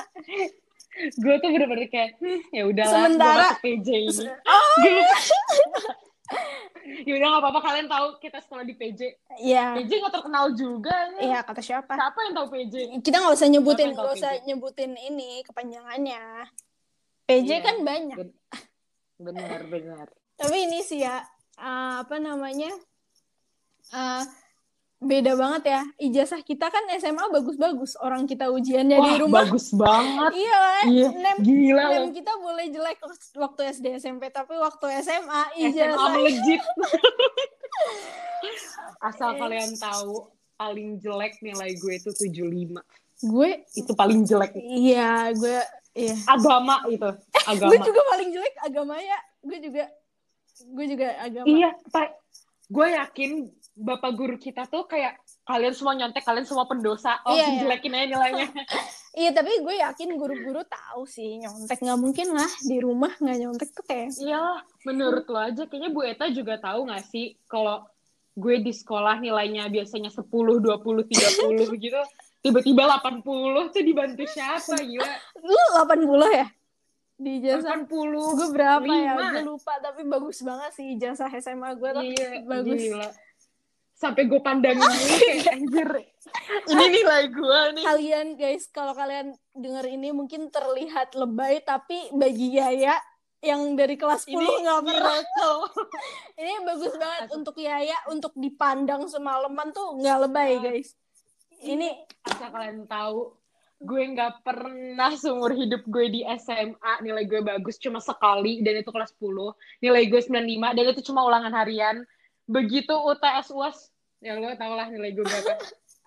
gue 0.92 1.34
tuh 1.38 1.48
bener-bener 1.48 1.88
kayak, 1.88 2.16
hmm, 2.16 2.40
ya 2.50 2.62
udahlah, 2.64 2.92
Sementara- 3.06 3.32
gue 3.32 3.44
masuk 3.46 3.60
PJ 3.62 3.88
ini. 3.92 4.24
Oh 4.44 4.74
Gue- 4.78 5.08
ya 7.06 7.12
udah 7.14 7.28
gak 7.28 7.42
apa-apa 7.42 7.60
kalian 7.62 7.86
tahu 7.86 8.06
kita 8.16 8.38
sekolah 8.38 8.62
di 8.62 8.74
PJ. 8.74 9.00
iya, 9.38 9.74
PJ 9.74 9.90
gak 10.00 10.14
terkenal 10.14 10.54
juga. 10.54 10.94
nih. 11.14 11.28
iya 11.28 11.38
kata 11.40 11.60
siapa? 11.60 11.92
Siapa 11.92 12.18
yang 12.22 12.34
tahu 12.34 12.46
PJ? 12.50 12.74
kita 13.00 13.16
nggak 13.18 13.34
usah 13.34 13.48
nyebutin 13.48 13.88
nggak 13.90 14.10
usah 14.12 14.32
PJ? 14.36 14.46
nyebutin 14.46 14.92
ini 14.94 15.30
kepanjangannya 15.42 16.22
PJ 17.24 17.48
Iya. 17.48 17.58
kan 17.60 17.76
banyak 17.80 18.18
Bener, 19.16 19.60
bener. 19.66 20.06
tapi 20.34 20.56
ini 20.66 20.82
sih 20.82 21.00
ya 21.00 21.22
eh, 21.54 21.94
apa 22.00 22.16
namanya 22.18 22.70
eh, 23.92 24.22
beda 25.02 25.34
banget 25.34 25.62
ya 25.68 25.82
ijazah 26.00 26.40
kita 26.40 26.66
kan 26.66 26.86
SMA 26.94 27.26
bagus-bagus 27.28 27.98
orang 27.98 28.22
kita 28.22 28.46
ujiannya 28.48 28.94
Wah, 28.94 29.04
di 29.04 29.14
rumah 29.18 29.42
bagus 29.42 29.74
banget. 29.74 30.30
iya 30.32 30.54
kan? 30.54 30.84
Iya, 30.86 31.08
nem 31.12 31.36
gila 31.38 31.84
nem 31.90 32.06
kita 32.10 32.32
boleh 32.36 32.66
jelek 32.68 32.98
waktu 33.34 33.60
SD 33.72 33.86
SMP 33.98 34.30
tapi 34.30 34.54
waktu 34.54 34.86
SMA 35.00 35.26
SMA 35.26 35.40
ijazah 35.60 36.08
melejit. 36.12 36.62
Asal 39.02 39.34
Eh. 39.34 39.38
kalian 39.38 39.74
tahu, 39.74 40.30
paling 40.54 40.98
jelek 40.98 41.38
nilai 41.40 41.74
gue 41.74 41.92
itu 41.92 42.10
75. 42.12 42.78
gue 43.22 43.50
Itu 43.72 43.92
paling 43.92 44.22
jelek. 44.22 44.54
iya 44.54 45.30
gue 45.30 45.58
iya 45.92 46.14
Agama 46.26 46.82
itu. 46.86 47.06
Agama. 47.50 47.70
gue 47.70 47.78
juga 47.82 48.00
paling 48.08 48.28
jelek 48.30 48.54
agama 48.60 48.94
ya 48.96 49.18
gue 49.40 49.58
juga 49.60 49.84
gue 50.64 50.84
juga 50.88 51.06
agama 51.18 51.46
Iya, 51.46 51.70
Pak. 51.88 52.08
Gue 52.66 52.86
yakin 52.88 53.30
bapak 53.74 54.12
guru 54.12 54.36
kita 54.36 54.64
tuh 54.64 54.84
kayak 54.84 55.16
kalian 55.42 55.72
semua 55.72 55.94
nyontek, 55.94 56.20
kalian 56.20 56.44
semua 56.44 56.68
pendosa. 56.68 57.24
Oh, 57.24 57.32
Iya, 57.32 57.46
iya. 57.48 57.60
jelekin 57.64 57.92
aja 57.92 58.06
nilainya. 58.08 58.46
Iya 59.12 59.28
tapi 59.28 59.60
gue 59.60 59.76
yakin 59.76 60.16
guru-guru 60.16 60.64
tahu 60.64 61.04
sih 61.04 61.36
nyontek 61.36 61.84
nggak 61.84 62.00
mungkin 62.00 62.32
lah 62.32 62.48
di 62.64 62.80
rumah 62.80 63.12
nggak 63.12 63.38
nyontek 63.44 63.68
tuh 63.68 63.84
kayak 63.84 64.08
Iya, 64.16 64.40
menurut 64.88 65.28
lo 65.28 65.36
aja 65.36 65.68
kayaknya 65.68 65.92
Bu 65.92 66.00
Eta 66.00 66.32
juga 66.32 66.56
tahu 66.56 66.88
gak 66.88 67.04
sih 67.04 67.36
kalau 67.44 67.84
gue 68.32 68.64
di 68.64 68.72
sekolah 68.72 69.20
nilainya 69.20 69.68
biasanya 69.68 70.08
10, 70.08 70.32
20, 70.64 71.04
30 71.04 71.76
gitu. 71.76 72.00
Tiba-tiba 72.40 72.88
80 72.88 73.20
tuh 73.68 73.82
dibantu 73.84 74.24
siapa 74.24 74.80
gila? 74.80 75.12
lu 75.44 75.60
80 75.76 76.32
ya 76.32 76.48
di 77.12 77.30
ijazah 77.36 77.84
80. 77.84 77.92
gue 78.16 78.48
berapa 78.50 78.80
ya 78.88 79.12
Lima. 79.12 79.28
gue 79.30 79.44
lupa 79.44 79.76
tapi 79.78 80.02
bagus 80.02 80.40
banget 80.40 80.72
sih 80.72 80.96
ijazah 80.96 81.28
SMA 81.36 81.76
gue 81.76 81.90
tuh 81.92 82.02
Iya, 82.02 82.28
bagus 82.42 82.80
gila. 82.80 83.08
Sampai 84.02 84.26
gue 84.26 84.42
pandangin 84.42 84.82
kayak 85.22 85.54
anjir. 85.54 85.90
Ini 86.66 86.84
nilai 86.90 87.30
gue 87.30 87.60
nih. 87.78 87.84
kalian 87.86 88.26
guys 88.34 88.66
kalau 88.74 88.98
kalian 88.98 89.30
denger 89.54 89.86
ini 89.86 90.10
mungkin 90.10 90.50
terlihat 90.50 91.14
lebay 91.14 91.62
tapi 91.62 92.10
bagi 92.10 92.58
Yaya 92.58 92.98
yang 93.42 93.78
dari 93.78 93.94
kelas 93.94 94.26
10 94.26 94.34
Ini 94.34 94.50
nggak 94.66 94.80
pernah 94.86 95.18
ini 96.40 96.52
bagus 96.66 96.94
banget 96.94 97.22
Asli. 97.26 97.36
untuk 97.38 97.56
Yaya 97.58 97.98
untuk 98.10 98.32
dipandang 98.38 99.06
semalaman 99.06 99.70
tuh 99.74 99.98
nggak 99.98 100.18
lebay 100.26 100.52
guys 100.62 100.94
ini 101.62 101.94
Asal 102.26 102.50
kalian 102.50 102.86
tahu, 102.86 103.34
gue 103.82 104.02
nggak 104.14 104.42
pernah 104.42 105.14
seumur 105.14 105.54
hidup 105.54 105.82
gue 105.86 106.06
di 106.10 106.20
SMA 106.38 107.02
nilai 107.02 107.22
gue 107.26 107.38
bagus 107.42 107.78
cuma 107.78 107.98
sekali 108.02 108.62
dan 108.66 108.82
itu 108.82 108.90
kelas 108.90 109.14
10. 109.18 109.82
Nilai 109.82 110.02
gue 110.10 110.20
95 110.22 110.38
dan 110.78 110.84
itu 110.90 111.02
cuma 111.06 111.22
ulangan 111.26 111.54
harian. 111.54 112.02
Begitu 112.46 112.90
UTS 112.90 113.54
UAS, 113.54 113.91
ya 114.22 114.32
lo 114.34 114.54
tau 114.54 114.72
lah 114.72 114.86
nilai 114.86 115.10
gue 115.10 115.20
berapa. 115.20 115.52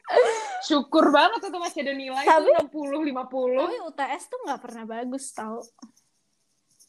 Syukur 0.68 1.10
banget 1.10 1.42
itu 1.44 1.58
masih 1.58 1.80
ada 1.82 1.94
nilai 1.94 2.24
Tapi- 2.24 2.54
tuh 2.70 2.88
60 2.88 3.10
50. 3.12 3.60
tapi 3.60 3.76
UTS 3.86 4.24
tuh 4.26 4.40
nggak 4.44 4.62
pernah 4.62 4.84
bagus 4.86 5.26
tau 5.30 5.60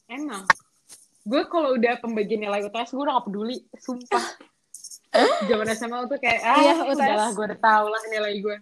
Emang. 0.06 0.46
Gue 1.20 1.42
kalau 1.44 1.74
udah 1.74 1.98
pembagian 1.98 2.38
nilai 2.40 2.62
UTS 2.62 2.94
gue 2.94 3.02
udah 3.02 3.18
gak 3.18 3.26
peduli, 3.26 3.58
sumpah. 3.74 4.22
Zaman 5.48 5.66
SMA 5.72 5.98
tuh 6.06 6.16
kayak, 6.16 6.40
ah 6.40 6.56
Iya, 6.56 6.74
UTS. 6.78 6.94
udahlah 6.94 7.28
gue 7.32 7.44
udah 7.44 7.60
tau 7.60 7.86
lah 7.86 8.02
nilai 8.08 8.34
gue. 8.38 8.56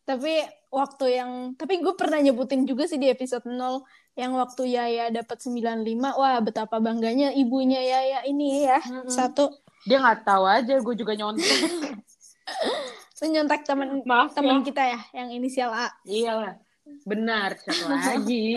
tapi 0.00 0.42
waktu 0.70 1.06
yang 1.14 1.30
tapi 1.54 1.78
gue 1.78 1.94
pernah 1.94 2.18
nyebutin 2.18 2.66
juga 2.66 2.82
sih 2.82 2.98
di 2.98 3.06
episode 3.06 3.46
0 3.46 3.86
yang 4.16 4.34
waktu 4.34 4.66
Yaya 4.66 5.06
dapat 5.06 5.38
95 5.38 5.86
wah 6.10 6.40
betapa 6.40 6.82
bangganya 6.82 7.30
ibunya 7.30 7.78
Yaya 7.78 8.26
ini 8.26 8.66
ya 8.66 8.82
Mm-mm. 8.82 9.06
satu 9.06 9.54
Dia 9.82 9.96
nggak 9.98 10.20
tahu 10.22 10.44
aja, 10.44 10.74
gue 10.76 10.94
juga 10.94 11.12
nyontek. 11.14 11.46
Lu 13.20 13.26
nyontek 13.28 13.62
teman 13.62 14.00
Maaf 14.02 14.32
teman 14.32 14.60
ya. 14.60 14.64
kita 14.64 14.82
ya 14.82 15.00
yang 15.14 15.28
inisial 15.30 15.70
A 15.70 15.92
Iyalah. 16.02 16.56
Benar, 17.04 17.52
satu 17.60 17.84
lagi. 17.92 18.56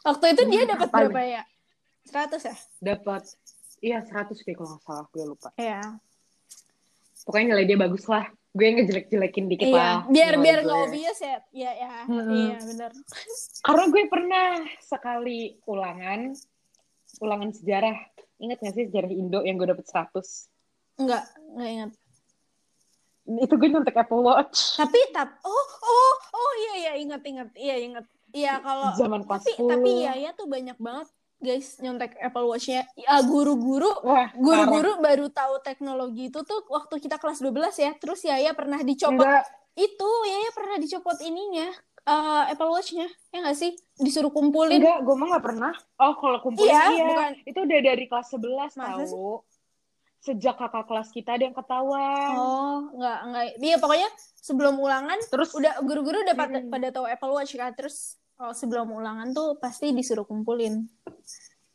waktu 0.00 0.24
itu 0.32 0.42
dia 0.48 0.62
dapat 0.64 0.88
Apa 0.88 0.98
berapa 1.02 1.20
ya 1.20 1.42
100 2.06 2.36
ya 2.44 2.54
Dapat, 2.80 3.22
iya 3.80 3.98
100 4.00 4.30
deh 4.38 4.54
kalau 4.54 4.70
nggak 4.70 4.82
salah, 4.82 5.04
gue 5.10 5.24
lupa. 5.26 5.48
Iya. 5.56 5.82
Pokoknya 7.22 7.46
nilai 7.52 7.66
dia 7.66 7.74
bagus 7.76 8.04
lah. 8.06 8.24
Gue 8.54 8.70
ngejelek-jelekin 8.70 9.44
dikit 9.50 9.66
Iya, 9.66 9.74
lah. 9.74 9.96
biar 10.06 10.34
biar 10.38 10.58
nggak 10.62 10.80
obvious 10.84 11.18
ya. 11.18 11.36
Iya, 11.50 11.72
ya. 11.74 11.92
Mm-mm. 12.06 12.30
Iya, 12.30 12.56
benar. 12.62 12.90
Karena 13.66 13.84
gue 13.90 14.02
pernah 14.06 14.46
sekali 14.78 15.38
ulangan, 15.64 16.20
ulangan 17.18 17.50
sejarah. 17.50 17.96
Ingat 18.38 18.58
gak 18.60 18.74
sih 18.74 18.84
sejarah 18.86 19.10
Indo 19.10 19.42
yang 19.42 19.58
gue 19.58 19.66
dapet 19.66 19.86
100? 19.90 20.53
Enggak, 20.94 21.24
enggak 21.54 21.70
ingat. 21.70 21.90
Itu 23.24 23.54
gue 23.56 23.68
nyontek 23.72 23.96
Apple 23.96 24.20
Watch. 24.20 24.76
Tapi 24.76 24.98
tap 25.10 25.40
oh, 25.42 25.68
oh, 25.80 26.14
oh 26.30 26.52
iya 26.60 26.72
iya 26.76 26.92
ingat 27.00 27.22
ingat. 27.24 27.48
Iya, 27.56 27.76
ingat. 27.80 28.04
Iya, 28.34 28.58
kalau 28.60 28.90
Zaman 28.98 29.22
kelas 29.24 29.42
tapi 29.46 29.52
10. 29.56 29.70
tapi 29.70 29.90
iya 30.02 30.12
ya 30.18 30.30
tuh 30.34 30.50
banyak 30.50 30.74
banget 30.76 31.08
guys 31.38 31.76
nyontek 31.78 32.18
Apple 32.18 32.46
Watch-nya. 32.46 32.82
Ya, 32.96 33.20
guru-guru 33.22 33.90
guru-guru 34.34 34.90
baru 34.98 35.26
tahu 35.28 35.60
teknologi 35.60 36.32
itu 36.32 36.40
tuh 36.40 36.64
waktu 36.68 36.98
kita 36.98 37.16
kelas 37.16 37.40
12 37.40 37.52
ya. 37.78 37.92
Terus 37.96 38.20
Yaya 38.24 38.52
pernah 38.52 38.80
parah. 38.80 38.88
dicopot 38.88 39.14
Enggak, 39.20 39.44
itu, 39.74 40.10
Yaya 40.24 40.50
pernah 40.54 40.76
dicopot 40.78 41.18
ininya. 41.20 41.68
eh, 42.04 42.42
Apple 42.52 42.68
Watch-nya. 42.68 43.08
Ya 43.32 43.40
nggak 43.40 43.56
sih? 43.56 43.72
Disuruh 43.96 44.28
kumpulin. 44.28 44.76
enggak, 44.76 45.00
gue 45.00 45.14
mah 45.16 45.26
gak 45.32 45.44
pernah. 45.48 45.72
Oh, 45.96 46.12
kalau 46.20 46.36
kumpulin 46.44 46.68
Iya, 46.68 46.82
iya. 46.92 47.06
bukan. 47.08 47.32
Itu 47.48 47.58
udah 47.64 47.78
dari 47.80 48.04
kelas 48.04 48.28
11 48.28 48.76
Masa 48.76 49.04
sih? 49.08 49.16
Sejak 50.24 50.56
kakak 50.56 50.88
kelas 50.88 51.12
kita 51.12 51.36
ada 51.36 51.44
yang 51.44 51.52
ketahuan. 51.52 52.32
Oh, 52.32 52.88
nggak 52.96 53.18
nggak. 53.28 53.44
Iya 53.60 53.76
pokoknya 53.76 54.08
sebelum 54.40 54.80
ulangan 54.80 55.20
Terus 55.28 55.52
udah 55.52 55.84
guru-guru 55.84 56.24
udah 56.24 56.32
pada, 56.32 56.64
Mm-mm. 56.64 56.72
pada 56.72 56.88
tahu 56.88 57.04
Apple 57.04 57.32
Watch 57.36 57.52
kan. 57.52 57.76
Terus 57.76 58.16
oh, 58.40 58.56
sebelum 58.56 58.88
ulangan 58.88 59.36
tuh 59.36 59.60
pasti 59.60 59.92
disuruh 59.92 60.24
kumpulin. 60.24 60.88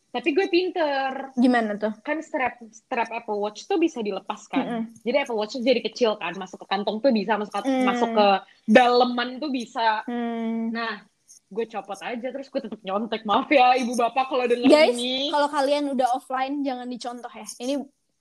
Tapi 0.09 0.33
gue 0.33 0.49
pinter. 0.49 1.29
Gimana 1.37 1.77
tuh? 1.77 1.93
Kan 2.01 2.25
strap 2.25 2.57
strap 2.73 3.13
Apple 3.13 3.37
Watch 3.37 3.69
tuh 3.69 3.77
bisa 3.77 4.01
dilepaskan. 4.01 4.65
Mm-mm. 4.65 4.83
Jadi 5.05 5.17
Apple 5.21 5.37
Watch 5.37 5.53
tuh 5.53 5.61
jadi 5.61 5.85
kecil 5.85 6.17
kan, 6.17 6.33
masuk 6.33 6.65
ke 6.65 6.67
kantong 6.73 6.97
tuh 7.05 7.13
bisa, 7.13 7.37
masuk 7.37 7.61
ke, 7.61 7.61
Mm. 7.69 7.85
masuk 7.85 8.09
ke 8.17 8.27
daleman 8.65 9.37
tuh 9.37 9.53
bisa. 9.53 10.01
Hmm. 10.09 10.73
Nah, 10.73 11.05
gue 11.29 11.65
copot 11.69 11.97
aja 12.01 12.27
terus 12.33 12.49
gue 12.49 12.61
tetap 12.65 12.81
nyontek. 12.81 13.21
Maaf 13.21 13.45
ya 13.53 13.77
ibu 13.77 13.93
bapak 13.93 14.33
kalau 14.33 14.49
denger 14.49 14.65
Guys, 14.65 14.97
ini. 14.97 15.29
kalau 15.29 15.45
kalian 15.45 15.93
udah 15.93 16.09
offline 16.17 16.65
jangan 16.65 16.89
dicontoh 16.89 17.29
ya. 17.29 17.45
Ini 17.61 17.77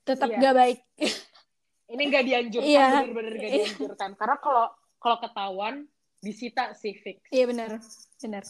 tetap 0.08 0.28
Iya. 0.28 0.38
gak 0.40 0.54
baik. 0.56 0.78
Ini 1.92 2.02
gak 2.08 2.24
dianjurkan, 2.24 2.68
Iya. 2.68 2.86
bener-bener 3.04 3.34
gak 3.34 3.42
Iya. 3.44 3.56
dianjurkan. 3.68 4.10
Karena 4.16 4.36
kalau 4.38 4.64
kalau 4.96 5.16
ketahuan 5.18 5.74
disita 6.18 6.72
sih 6.72 6.96
fix. 6.96 7.22
Iya 7.28 7.44
benar, 7.46 7.78
benar. 8.18 8.42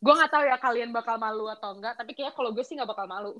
Gue 0.00 0.14
nggak 0.14 0.30
tahu 0.30 0.44
ya 0.46 0.56
kalian 0.56 0.90
bakal 0.90 1.18
malu 1.18 1.44
atau 1.46 1.74
enggak, 1.74 1.92
tapi 1.92 2.14
kayaknya 2.14 2.32
kalau 2.32 2.54
gue 2.54 2.62
sih 2.62 2.72
nggak 2.72 2.88
bakal 2.88 3.04
malu. 3.04 3.34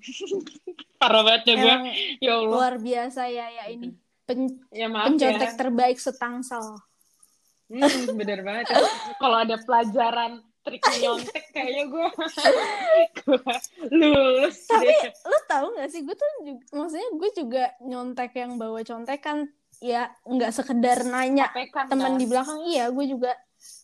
Parah 1.01 1.23
banget 1.23 1.43
ya 1.47 1.55
gue. 1.57 1.75
Ya 2.21 2.33
Allah. 2.37 2.51
luar 2.51 2.75
biasa 2.77 3.23
ya 3.27 3.47
ya 3.49 3.65
ini. 3.69 3.95
Pen- 4.27 4.61
Ya 4.69 4.87
maaf 4.87 5.09
pencontek 5.09 5.47
ya. 5.47 5.57
terbaik 5.57 5.97
setangsel. 5.97 6.61
Hmm, 7.67 8.13
bener 8.13 8.43
banget. 8.43 8.67
ya. 8.69 8.77
Kalau 9.23 9.37
ada 9.39 9.57
pelajaran 9.57 10.33
trik 10.61 10.83
nyontek 11.01 11.45
kayaknya 11.51 11.85
gue 11.87 12.07
gue 13.17 13.39
lulus 13.89 14.69
Tapi 14.69 14.93
deh. 14.93 15.09
Tahu 15.61 15.77
gak 15.77 15.91
sih 15.91 16.01
gue 16.01 16.17
tuh 16.17 16.31
juga, 16.43 16.65
maksudnya 16.73 17.09
gue 17.13 17.31
juga 17.37 17.65
nyontek 17.81 18.33
yang 18.35 18.57
bawa 18.57 18.81
contekan 18.81 19.37
ya 19.79 20.09
nggak 20.25 20.53
sekedar 20.53 21.05
nanya 21.05 21.49
teman 21.89 22.17
kan? 22.17 22.21
di 22.21 22.27
belakang 22.27 22.61
iya 22.65 22.89
gue 22.89 23.05
juga 23.07 23.33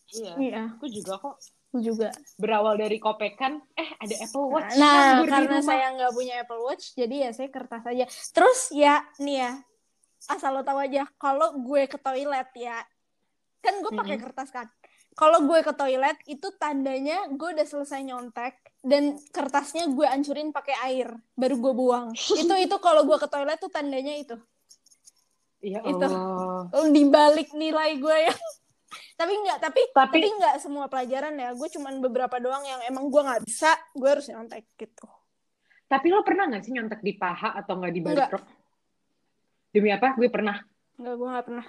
Iya. 0.09 0.33
iya 0.39 0.61
Gue 0.81 0.89
juga 0.89 1.17
kok 1.17 1.37
gue 1.69 1.81
juga 1.83 2.09
berawal 2.39 2.79
dari 2.79 2.97
kopekan. 2.97 3.59
Eh 3.75 3.89
ada 3.93 4.15
Apple 4.23 4.47
Watch. 4.49 4.73
nah 4.73 5.19
di 5.19 5.27
karena 5.27 5.59
saya 5.59 5.85
nggak 5.93 6.13
punya 6.13 6.33
Apple 6.41 6.61
Watch 6.63 6.95
jadi 6.95 7.15
ya 7.27 7.29
saya 7.29 7.49
kertas 7.49 7.83
aja 7.85 8.05
terus 8.31 8.71
ya 8.71 9.05
nih 9.19 9.37
ya 9.45 9.51
asal 10.27 10.55
lo 10.55 10.65
tahu 10.65 10.79
aja 10.81 11.05
kalau 11.21 11.53
gue 11.61 11.85
ke 11.85 11.97
toilet 11.97 12.49
ya 12.57 12.81
kan 13.59 13.73
gue 13.83 13.91
pakai 13.91 14.17
Mhm. 14.17 14.23
kertas 14.23 14.49
kan 14.49 14.65
kalau 15.17 15.49
gue 15.49 15.59
ke 15.65 15.73
toilet 15.73 16.17
itu 16.29 16.47
tandanya 16.55 17.25
gue 17.33 17.49
udah 17.57 17.65
selesai 17.65 18.05
nyontek 18.05 18.53
dan 18.85 19.17
kertasnya 19.33 19.89
gue 19.89 20.05
ancurin 20.05 20.53
pakai 20.53 20.77
air 20.85 21.09
baru 21.33 21.57
gue 21.57 21.73
buang 21.73 22.07
itu 22.41 22.53
itu 22.53 22.75
kalau 22.77 23.01
gue 23.03 23.17
ke 23.17 23.27
toilet 23.27 23.57
tuh 23.57 23.73
tandanya 23.73 24.13
itu 24.13 24.37
Ya 25.57 25.81
itu. 25.81 25.97
Allah. 25.97 26.69
Oh, 26.77 26.85
dibalik 26.93 27.49
nilai 27.57 27.97
gue 27.97 28.17
ya 28.29 28.35
tapi 29.17 29.33
nggak 29.33 29.57
tapi 29.59 29.81
Tapi 29.89 30.21
nggak 30.21 30.55
semua 30.61 30.85
pelajaran 30.85 31.33
ya 31.33 31.49
gue 31.57 31.67
cuman 31.73 31.97
beberapa 31.97 32.37
doang 32.37 32.61
yang 32.61 32.79
emang 32.85 33.09
gue 33.09 33.19
nggak 33.19 33.41
bisa 33.43 33.73
gue 33.97 34.05
harus 34.05 34.29
nyontek 34.29 34.69
gitu 34.77 35.09
tapi 35.89 36.13
lo 36.13 36.21
pernah 36.21 36.45
nggak 36.45 36.61
sih 36.61 36.77
nyontek 36.77 37.01
di 37.01 37.17
paha 37.17 37.57
atau 37.57 37.79
nggak 37.79 37.93
di 37.95 38.01
balik? 38.03 38.29
Demi 39.71 39.87
apa? 39.87 40.19
Gue 40.19 40.27
pernah. 40.29 40.59
nggak 40.99 41.15
gue 41.15 41.27
nggak 41.29 41.45
pernah 41.47 41.65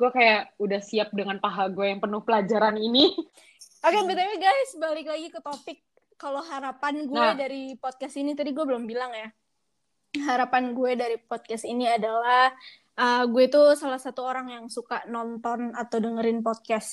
Gue 0.00 0.10
kayak 0.10 0.56
udah 0.56 0.80
siap 0.80 1.12
dengan 1.12 1.36
paha 1.36 1.68
gue 1.68 1.84
yang 1.86 2.00
penuh 2.00 2.24
pelajaran 2.24 2.72
ini. 2.74 3.12
oke 3.80 3.98
btw 4.02 4.32
guys 4.36 4.70
balik 4.76 5.04
lagi 5.04 5.28
ke 5.28 5.40
topik 5.40 5.84
kalau 6.16 6.40
harapan 6.42 7.04
gue 7.04 7.16
Nah. 7.16 7.32
dari 7.32 7.72
podcast 7.74 8.16
ini 8.16 8.32
tadi 8.32 8.50
gue 8.50 8.60
belum 8.60 8.84
bilang 8.84 9.08
ya 9.10 9.28
harapan 10.24 10.72
gue 10.72 10.92
dari 10.94 11.16
podcast 11.16 11.64
ini 11.64 11.86
adalah 11.86 12.52
uh, 12.94 13.24
gue 13.24 13.46
tuh 13.46 13.72
salah 13.72 13.96
satu 13.96 14.20
orang 14.20 14.50
yang 14.50 14.64
suka 14.66 15.00
nonton 15.06 15.72
atau 15.72 15.96
dengerin 15.96 16.40
podcast 16.40 16.92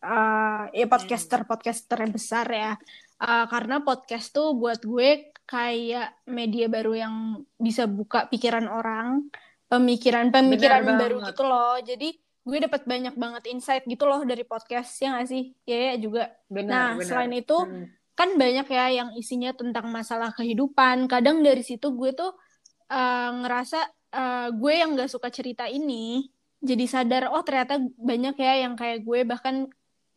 uh, 0.00 0.66
ya 0.70 0.86
podcaster 0.86 1.42
podcaster 1.44 1.98
yang 1.98 2.12
besar 2.12 2.46
ya 2.48 2.72
Uh, 3.14 3.46
karena 3.46 3.78
podcast 3.80 4.34
tuh 4.34 4.58
buat 4.58 4.82
gue 4.82 5.30
kayak 5.46 6.26
media 6.26 6.66
baru 6.66 6.92
yang 6.98 7.14
bisa 7.56 7.86
buka 7.86 8.26
pikiran 8.26 8.66
orang 8.66 9.30
pemikiran-pemikiran 9.70 10.82
Benar 10.82 10.98
baru 10.98 11.16
banget. 11.20 11.30
gitu 11.30 11.42
loh 11.46 11.74
jadi 11.78 12.08
gue 12.44 12.58
dapat 12.60 12.84
banyak 12.84 13.16
banget 13.16 13.42
insight 13.48 13.88
gitu 13.88 14.04
loh 14.04 14.20
dari 14.22 14.44
podcast 14.44 14.92
ya 15.00 15.16
nggak 15.16 15.28
sih 15.28 15.56
ya 15.64 15.92
ya 15.92 15.94
juga 15.96 16.28
Benar, 16.52 16.68
nah 16.68 16.88
benar. 16.94 17.06
selain 17.08 17.32
itu 17.34 17.56
Hmm. 17.56 17.88
kan 18.14 18.28
banyak 18.36 18.66
ya 18.68 18.86
yang 18.94 19.10
isinya 19.18 19.50
tentang 19.50 19.90
masalah 19.90 20.30
kehidupan. 20.30 21.10
Kadang 21.10 21.42
dari 21.42 21.64
situ 21.66 21.90
gue 21.96 22.14
tuh 22.14 22.30
uh, 22.88 23.30
ngerasa 23.42 23.80
uh, 24.14 24.48
gue 24.54 24.72
yang 24.76 24.94
gak 24.94 25.10
suka 25.10 25.34
cerita 25.34 25.66
ini 25.66 26.30
jadi 26.62 26.84
sadar 26.86 27.28
oh 27.28 27.42
ternyata 27.42 27.76
banyak 27.98 28.38
ya 28.38 28.64
yang 28.64 28.78
kayak 28.78 29.02
gue 29.02 29.26
bahkan 29.26 29.66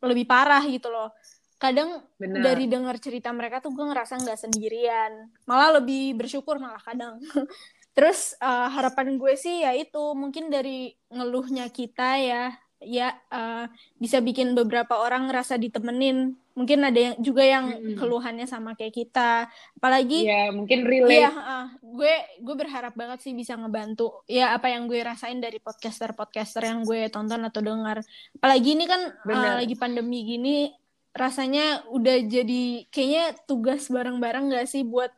lebih 0.06 0.30
parah 0.30 0.62
gitu 0.62 0.88
loh. 0.88 1.10
Kadang 1.58 2.06
Benar. 2.22 2.54
dari 2.54 2.70
dengar 2.70 3.02
cerita 3.02 3.34
mereka 3.34 3.58
tuh 3.58 3.74
gue 3.74 3.82
ngerasa 3.82 4.22
nggak 4.22 4.38
sendirian, 4.38 5.34
malah 5.50 5.82
lebih 5.82 6.14
bersyukur 6.14 6.62
malah 6.62 6.78
kadang. 6.86 7.18
Terus 7.98 8.38
uh, 8.38 8.70
harapan 8.70 9.18
gue 9.18 9.34
sih 9.34 9.66
ya 9.66 9.74
itu 9.74 10.14
mungkin 10.14 10.54
dari 10.54 10.94
ngeluhnya 11.10 11.66
kita 11.74 12.22
ya 12.22 12.54
ya 12.78 13.10
uh, 13.34 13.66
bisa 13.98 14.22
bikin 14.22 14.54
beberapa 14.54 15.02
orang 15.02 15.26
ngerasa 15.26 15.58
ditemenin. 15.58 16.38
Mungkin 16.54 16.86
ada 16.86 16.98
yang 16.98 17.16
juga 17.18 17.42
yang 17.42 17.74
keluhannya 17.98 18.46
sama 18.46 18.78
kayak 18.78 18.94
kita. 18.94 19.50
Apalagi 19.82 20.30
Iya, 20.30 20.54
mungkin 20.54 20.86
relate. 20.86 21.26
Iya, 21.26 21.30
ah, 21.34 21.68
gue 21.82 22.14
gue 22.42 22.56
berharap 22.58 22.94
banget 22.94 23.26
sih 23.26 23.34
bisa 23.34 23.58
ngebantu 23.58 24.26
ya 24.30 24.54
apa 24.54 24.70
yang 24.70 24.86
gue 24.86 25.02
rasain 25.02 25.42
dari 25.42 25.58
podcaster-podcaster 25.58 26.66
yang 26.70 26.86
gue 26.86 27.10
tonton 27.10 27.42
atau 27.50 27.66
dengar. 27.66 28.06
Apalagi 28.38 28.78
ini 28.78 28.86
kan 28.86 29.10
Bener. 29.26 29.58
lagi 29.58 29.74
pandemi 29.74 30.22
gini 30.22 30.70
rasanya 31.18 31.82
udah 31.90 32.30
jadi 32.30 32.86
kayaknya 32.94 33.34
tugas 33.50 33.90
bareng-bareng 33.90 34.54
gak 34.54 34.70
sih 34.70 34.86
buat 34.86 35.10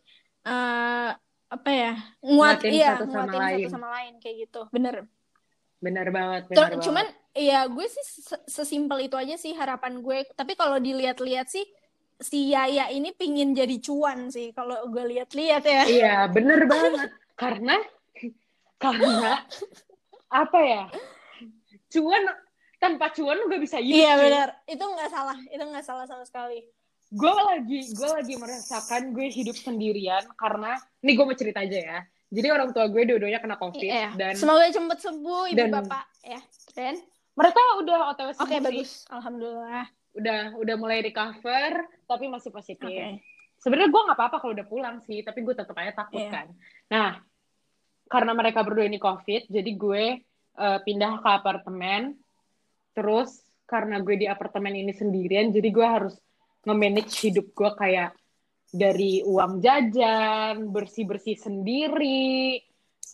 ah, 0.48 1.20
apa 1.50 1.70
ya 1.74 1.92
nguat 2.22 2.62
Nguatin 2.62 2.72
iya 2.72 2.90
satu 2.94 3.06
sama 3.10 3.18
nguatin 3.26 3.42
lain. 3.42 3.56
satu 3.58 3.70
sama 3.74 3.88
lain 3.90 4.14
kayak 4.22 4.36
gitu 4.48 4.62
bener 4.70 4.96
Benar 5.80 6.12
banget, 6.12 6.44
benar 6.52 6.76
banget. 6.76 6.84
cuman 6.84 7.06
ya 7.32 7.60
gue 7.66 7.88
sih 7.88 8.04
se- 8.04 8.46
sesimpel 8.46 9.08
itu 9.08 9.16
aja 9.16 9.40
sih 9.40 9.56
harapan 9.56 10.04
gue 10.04 10.28
tapi 10.36 10.54
kalau 10.54 10.76
dilihat-lihat 10.76 11.48
sih 11.48 11.64
si 12.20 12.52
Yaya 12.52 12.92
ini 12.92 13.16
pingin 13.16 13.56
jadi 13.56 13.80
cuan 13.80 14.28
sih 14.28 14.52
kalau 14.52 14.76
gue 14.92 15.04
lihat-lihat 15.08 15.64
ya 15.64 15.84
Iya, 15.88 16.16
bener 16.28 16.68
banget. 16.72 17.10
Karena 17.40 17.80
karena 18.76 19.48
apa 20.28 20.60
ya? 20.60 20.84
Cuan 21.88 22.24
tanpa 22.76 23.16
cuan 23.16 23.40
lu 23.40 23.48
gak 23.48 23.64
bisa 23.64 23.80
hidup. 23.80 23.96
Iya 24.04 24.14
benar, 24.20 24.50
itu 24.68 24.84
nggak 24.84 25.10
salah, 25.12 25.38
itu 25.48 25.64
nggak 25.64 25.86
salah 25.88 26.06
sama 26.08 26.24
sekali. 26.28 26.64
Gue 27.10 27.34
lagi 27.34 27.80
gue 27.90 28.10
lagi 28.10 28.34
merasakan 28.38 29.12
gue 29.12 29.28
hidup 29.28 29.58
sendirian 29.58 30.30
karena 30.38 30.78
ini 31.02 31.12
gue 31.14 31.26
mau 31.26 31.34
cerita 31.34 31.60
aja 31.60 31.78
ya. 31.78 32.00
Jadi 32.30 32.48
orang 32.48 32.70
tua 32.70 32.86
gue 32.86 33.02
dua-duanya 33.04 33.42
kena 33.42 33.58
covid 33.58 33.82
Iya. 33.82 34.14
dan 34.14 34.38
Semoga 34.38 34.70
cepet 34.70 35.00
sembuh 35.02 35.44
ibu 35.50 35.58
dan- 35.58 35.74
bapak 35.74 36.06
ya. 36.22 36.40
Dan 36.72 37.02
mereka 37.34 37.58
udah 37.82 38.00
otw 38.14 38.30
oke 38.30 38.38
sembuh 38.38 38.54
sih. 38.54 38.62
bagus, 38.62 38.92
alhamdulillah. 39.10 39.86
Udah 40.14 40.42
udah 40.56 40.76
mulai 40.78 41.02
recover 41.02 41.72
tapi 42.06 42.30
masih 42.30 42.54
positif. 42.54 42.86
Oke. 42.86 43.26
Sebenarnya 43.58 43.90
gue 43.90 44.02
nggak 44.06 44.18
apa-apa 44.18 44.38
kalau 44.40 44.54
udah 44.54 44.68
pulang 44.70 44.98
sih, 45.04 45.20
tapi 45.20 45.42
gue 45.42 45.52
tetap 45.52 45.74
aja 45.76 45.92
takut 45.92 46.22
Iya. 46.22 46.32
kan. 46.32 46.48
Nah, 46.88 47.12
karena 48.06 48.32
mereka 48.32 48.62
berdua 48.62 48.86
ini 48.86 48.96
COVID, 48.96 49.50
jadi 49.50 49.72
gue 49.74 50.04
eh, 50.56 50.80
pindah 50.84 51.24
ke 51.24 51.30
apartemen. 51.32 52.20
Terus 52.92 53.32
karena 53.64 53.98
gue 53.98 54.16
di 54.16 54.28
apartemen 54.28 54.76
ini 54.76 54.92
sendirian, 54.92 55.50
jadi 55.50 55.70
gue 55.70 55.88
harus 55.88 56.14
nge-manage 56.64 57.14
hidup 57.22 57.48
gue 57.52 57.72
kayak 57.76 58.10
dari 58.70 59.26
uang 59.26 59.60
jajan, 59.60 60.70
bersih-bersih 60.70 61.36
sendiri, 61.36 62.62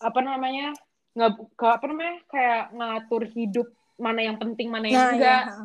apa 0.04 0.20
namanya, 0.20 0.76
nggak 1.16 1.32
ke 1.56 1.64
apa 1.64 1.84
namanya, 1.88 2.16
kayak 2.28 2.64
ngatur 2.76 3.22
hidup 3.32 3.68
mana 3.96 4.20
yang 4.20 4.36
penting, 4.36 4.68
mana 4.68 4.84
yang 4.84 5.00
Nah, 5.00 5.12
enggak. 5.16 5.44
iya. 5.48 5.56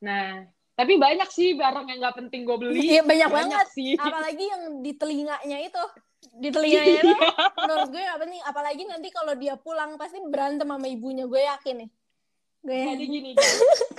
Nah, 0.00 0.26
tapi 0.72 0.96
banyak 0.96 1.28
sih 1.28 1.52
barang 1.52 1.84
yang 1.84 1.98
nggak 2.00 2.16
penting 2.16 2.48
gue 2.48 2.56
beli. 2.56 2.80
Iya, 2.96 3.02
banyak 3.04 3.28
banget. 3.28 3.66
sih. 3.76 3.92
Apalagi 3.96 4.44
yang 4.48 4.62
di 4.80 4.92
telinganya 4.96 5.58
itu, 5.60 5.84
di 6.32 6.48
telinganya 6.54 6.92
itu, 6.96 7.08
Iya. 7.12 7.28
menurut 7.60 7.88
gue 7.92 8.00
nggak 8.00 8.20
penting. 8.24 8.40
Apalagi 8.48 8.82
nanti 8.88 9.08
kalau 9.12 9.36
dia 9.36 9.60
pulang 9.60 10.00
pasti 10.00 10.16
berantem 10.24 10.64
sama 10.64 10.88
ibunya, 10.88 11.28
gue 11.28 11.42
yakin 11.44 11.84
nih. 11.84 11.90
Gue 12.64 12.80
Jadi 12.96 13.04
gini. 13.04 13.30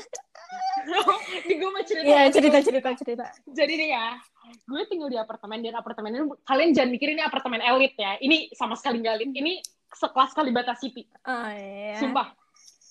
Ini 1.47 1.53
gue 1.59 1.69
mau 1.69 1.83
cerita. 1.83 2.05
Iya 2.07 2.21
cerita 2.31 2.57
cerita 2.63 2.89
cerita. 2.95 3.25
Jadi 3.47 3.73
nih 3.75 3.89
ya, 3.91 4.07
gue 4.67 4.81
tinggal 4.87 5.09
di 5.11 5.19
apartemen 5.19 5.59
dan 5.63 5.75
apartemen 5.75 6.11
ini 6.15 6.25
kalian 6.47 6.69
jangan 6.71 6.89
mikir 6.91 7.09
ini 7.11 7.21
apartemen 7.23 7.59
elit 7.59 7.93
ya. 7.99 8.15
Ini 8.19 8.51
sama 8.55 8.75
sekali 8.79 9.03
nggak 9.03 9.15
elit. 9.19 9.31
Ini 9.35 9.53
sekelas 9.91 10.31
Kalibata 10.35 10.73
City. 10.79 11.03
Oh 11.27 11.49
iya. 11.51 11.99
Sumpah. 11.99 12.31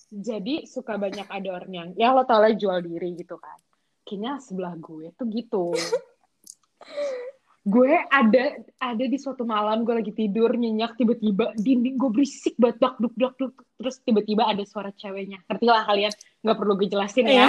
Jadi 0.07 0.63
suka 0.69 0.95
banyak 0.95 1.27
ada 1.27 1.49
orang 1.51 1.73
yang 1.73 1.89
ya 1.99 2.15
lo 2.15 2.23
tau 2.23 2.39
lah 2.39 2.53
jual 2.53 2.79
diri 2.79 3.17
gitu 3.17 3.35
kan. 3.35 3.59
Kayaknya 4.07 4.39
sebelah 4.39 4.73
gue 4.79 5.11
tuh 5.17 5.27
gitu. 5.27 5.65
gue 7.67 7.93
ada 8.07 8.63
ada 8.79 9.05
di 9.11 9.19
suatu 9.19 9.43
malam 9.43 9.83
gue 9.83 9.91
lagi 9.91 10.15
tidur 10.15 10.55
nyenyak 10.55 10.95
tiba-tiba 10.95 11.51
dinding 11.59 11.99
gue 11.99 12.09
berisik 12.15 12.55
banget 12.55 12.79
dak 12.79 12.95
duk 12.95 13.11
dak 13.19 13.35
duk 13.35 13.59
terus 13.75 13.99
tiba-tiba 14.07 14.47
ada 14.47 14.63
suara 14.63 14.95
ceweknya 14.95 15.43
ngerti 15.51 15.67
lah 15.67 15.83
kalian 15.83 16.13
nggak 16.47 16.57
perlu 16.57 16.73
gue 16.75 16.87
jelasin 16.87 17.27
Iya. 17.27 17.35
ya 17.35 17.47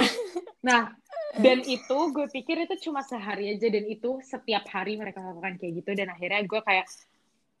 nah 0.59 0.81
dan 1.43 1.63
itu 1.63 1.97
gue 2.11 2.27
pikir 2.27 2.59
itu 2.59 2.75
cuma 2.83 2.99
sehari 3.01 3.49
aja 3.49 3.65
dan 3.65 3.85
itu 3.85 4.19
setiap 4.19 4.67
hari 4.67 4.93
mereka 4.93 5.23
lakukan 5.23 5.55
kayak 5.55 5.73
gitu 5.79 5.91
dan 5.93 6.09
akhirnya 6.09 6.43
gue 6.43 6.59
kayak 6.59 6.83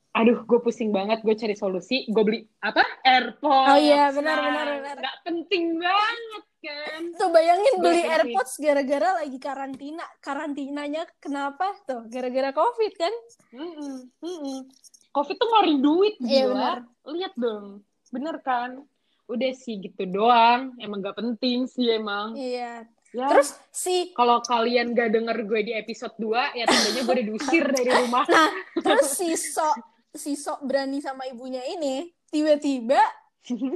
aduh 0.09 0.41
gue 0.41 0.59
pusing 0.59 0.89
banget 0.89 1.21
gue 1.21 1.31
cari 1.31 1.53
solusi 1.53 2.03
gue 2.05 2.23
beli 2.25 2.39
apa 2.59 2.81
AirPods 3.01 3.69
Oh 3.69 3.77
iya, 3.77 4.09
benar, 4.09 4.37
benar, 4.37 4.65
benar. 4.75 4.95
nggak 4.97 5.17
penting 5.21 5.77
banget 5.77 6.43
kan 6.59 7.01
Tuh 7.15 7.29
bayangin 7.29 7.73
Gue 7.77 7.83
beli. 7.87 8.01
AirPods 8.03 8.59
gara-gara 8.59 9.15
lagi 9.15 9.39
karantina. 9.39 10.03
Karantinanya 10.19 11.07
kenapa 11.17 11.71
tuh? 11.87 12.03
Gara-gara 12.11 12.51
COVID 12.51 12.93
kan? 12.99 13.13
Mm-mm, 13.55 14.11
mm-mm. 14.19 14.59
Covid 15.09 15.35
tuh 15.35 15.47
ngeluarin 15.47 15.79
duit 15.79 16.15
Iya, 16.19 16.27
gila. 16.43 16.51
benar. 16.51 16.77
Lihat 17.07 17.33
dong, 17.39 17.65
bener 18.11 18.35
kan? 18.43 18.83
Udah 19.29 19.53
sih 19.53 19.77
gitu 19.79 20.03
doang. 20.09 20.73
Emang 20.81 21.05
gak 21.05 21.21
penting 21.21 21.69
sih 21.69 21.93
emang. 21.93 22.33
Iya. 22.33 22.89
Ya, 23.09 23.25
Terus 23.25 23.57
si 23.73 24.13
kalau 24.13 24.41
kalian 24.41 24.93
gak 24.93 25.13
denger 25.13 25.37
gue 25.45 25.61
di 25.65 25.73
episode 25.73 26.13
2, 26.21 26.57
ya 26.57 26.65
tandanya 26.69 27.01
gue 27.05 27.13
udah 27.17 27.27
diusir 27.29 27.65
dari 27.77 27.89
rumah. 28.05 28.25
nah, 28.29 28.49
terus 28.85 29.17
si 29.17 29.33
sok 29.33 29.77
si 30.13 30.33
sok 30.33 30.65
berani 30.65 31.01
sama 31.01 31.25
ibunya 31.29 31.61
ini 31.69 32.09
tiba-tiba 32.33 32.97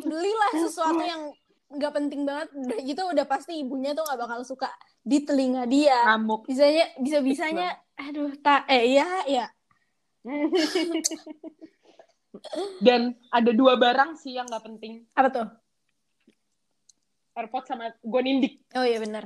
belilah 0.02 0.52
sesuatu 0.66 1.02
yang 1.02 1.30
nggak 1.74 1.94
penting 1.94 2.22
banget 2.22 2.54
udah 2.54 2.80
gitu 2.86 3.02
udah 3.02 3.26
pasti 3.26 3.58
ibunya 3.58 3.98
tuh 3.98 4.06
nggak 4.06 4.20
bakal 4.22 4.40
suka 4.46 4.70
di 5.02 5.26
telinga 5.26 5.66
dia 5.66 6.06
Ngamuk. 6.14 6.46
bisanya 6.46 6.86
bisa 7.02 7.18
bisanya 7.26 7.74
aduh 7.98 8.30
tak 8.46 8.70
eh 8.70 8.94
ya 8.94 9.10
ya 9.26 9.46
Dan 12.80 13.02
ada 13.30 13.52
dua 13.52 13.76
barang 13.76 14.16
sih 14.16 14.34
yang 14.34 14.46
gak 14.46 14.64
penting. 14.64 15.06
apa 15.14 15.30
tuh 15.30 15.48
AirPods 17.34 17.68
sama 17.68 17.90
gue 17.96 18.22
nindik. 18.22 18.54
oh 18.72 18.82
iya 18.82 18.98
benar 18.98 19.26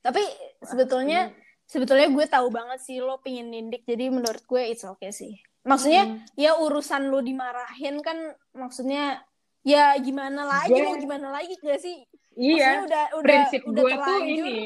tapi 0.00 0.22
sebetulnya 0.60 1.30
sebetulnya 1.64 2.06
gue 2.08 2.26
tahu 2.26 2.46
banget 2.48 2.78
sih 2.80 2.98
lo 2.98 3.18
pingin 3.18 3.46
nindik 3.48 3.82
jadi 3.82 4.06
menurut 4.08 4.42
gue 4.44 4.62
it's 4.64 4.82
okay 4.82 5.10
sih 5.10 5.34
maksudnya 5.62 6.06
Hmm. 6.06 6.18
ya 6.34 6.54
urusan 6.56 7.06
lo 7.06 7.18
dimarahin 7.20 7.98
kan 8.00 8.18
maksudnya 8.52 9.22
ya 9.60 9.94
gimana 9.96 10.42
lagi 10.44 10.70
Gue- 10.72 10.86
mau 10.86 10.94
gimana 10.96 11.28
lagi 11.32 11.54
gak 11.56 11.78
sih 11.78 12.02
Iya. 12.32 12.52
Maksudnya 12.52 12.82
udah 12.84 13.04
udah 13.08 13.24
prinsip 13.24 13.60
udah 13.64 13.72
gue 13.74 13.90
tuh 13.90 13.96
terlanjur. 13.96 14.46
ini 14.46 14.58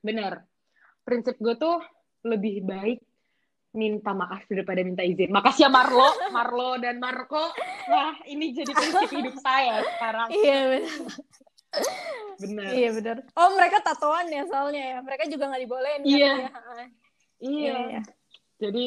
benar 0.00 0.32
prinsip 1.02 1.36
gue 1.36 1.54
tuh 1.56 1.76
lebih 2.22 2.62
baik 2.62 3.00
minta 3.72 4.12
maaf 4.12 4.44
daripada 4.46 4.84
minta 4.84 5.00
izin 5.00 5.32
makasih 5.32 5.64
ya 5.64 5.70
Marlo 5.72 6.04
Marlo 6.28 6.76
dan 6.76 7.00
Marco 7.00 7.48
wah 7.88 8.12
ini 8.28 8.52
jadi 8.52 8.68
prinsip 8.68 9.08
hidup 9.10 9.36
saya 9.40 9.80
sekarang 9.96 10.28
Iya 10.28 10.58
benar. 10.68 10.92
benar 12.36 12.68
Iya 12.68 12.88
benar. 12.92 13.16
Oh 13.32 13.48
mereka 13.56 13.80
tatoan 13.80 14.28
ya 14.28 14.44
soalnya 14.44 14.82
ya. 14.92 14.98
Mereka 15.00 15.24
juga 15.24 15.48
nggak 15.48 15.62
dibolehin. 15.64 16.00
kan? 16.00 16.08
Iya. 16.08 16.32
Iya. 16.36 16.48
iya 17.40 17.72
iya. 17.88 18.00
jadi 18.60 18.86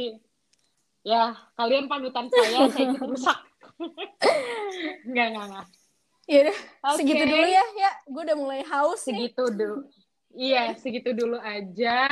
ya 1.02 1.24
kalian 1.56 1.89
panutan 1.89 2.30
saya 2.30 2.69
saya 2.69 2.86
ikut 2.93 3.10
rusak 3.10 3.39
nggak 5.10 5.28
nggak 5.34 5.45
nggak 5.50 5.67
Iya. 6.26 6.50
Oke. 6.82 6.98
Segitu 7.02 7.24
dulu 7.26 7.45
ya. 7.45 7.63
Ya, 7.78 7.91
gue 8.06 8.21
udah 8.26 8.38
mulai 8.38 8.62
haus 8.65 9.02
nih. 9.06 9.13
segitu 9.13 9.43
dulu 9.50 9.78
iya 10.34 10.63
segitu 10.76 11.10
dulu 11.13 11.38
aja 11.38 12.10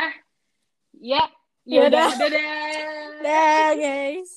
ya 0.96 1.24
Yaudah. 1.64 2.12
yaudah 2.12 2.20
dadah 2.20 3.24
Dah 3.24 3.72
guys. 3.80 4.36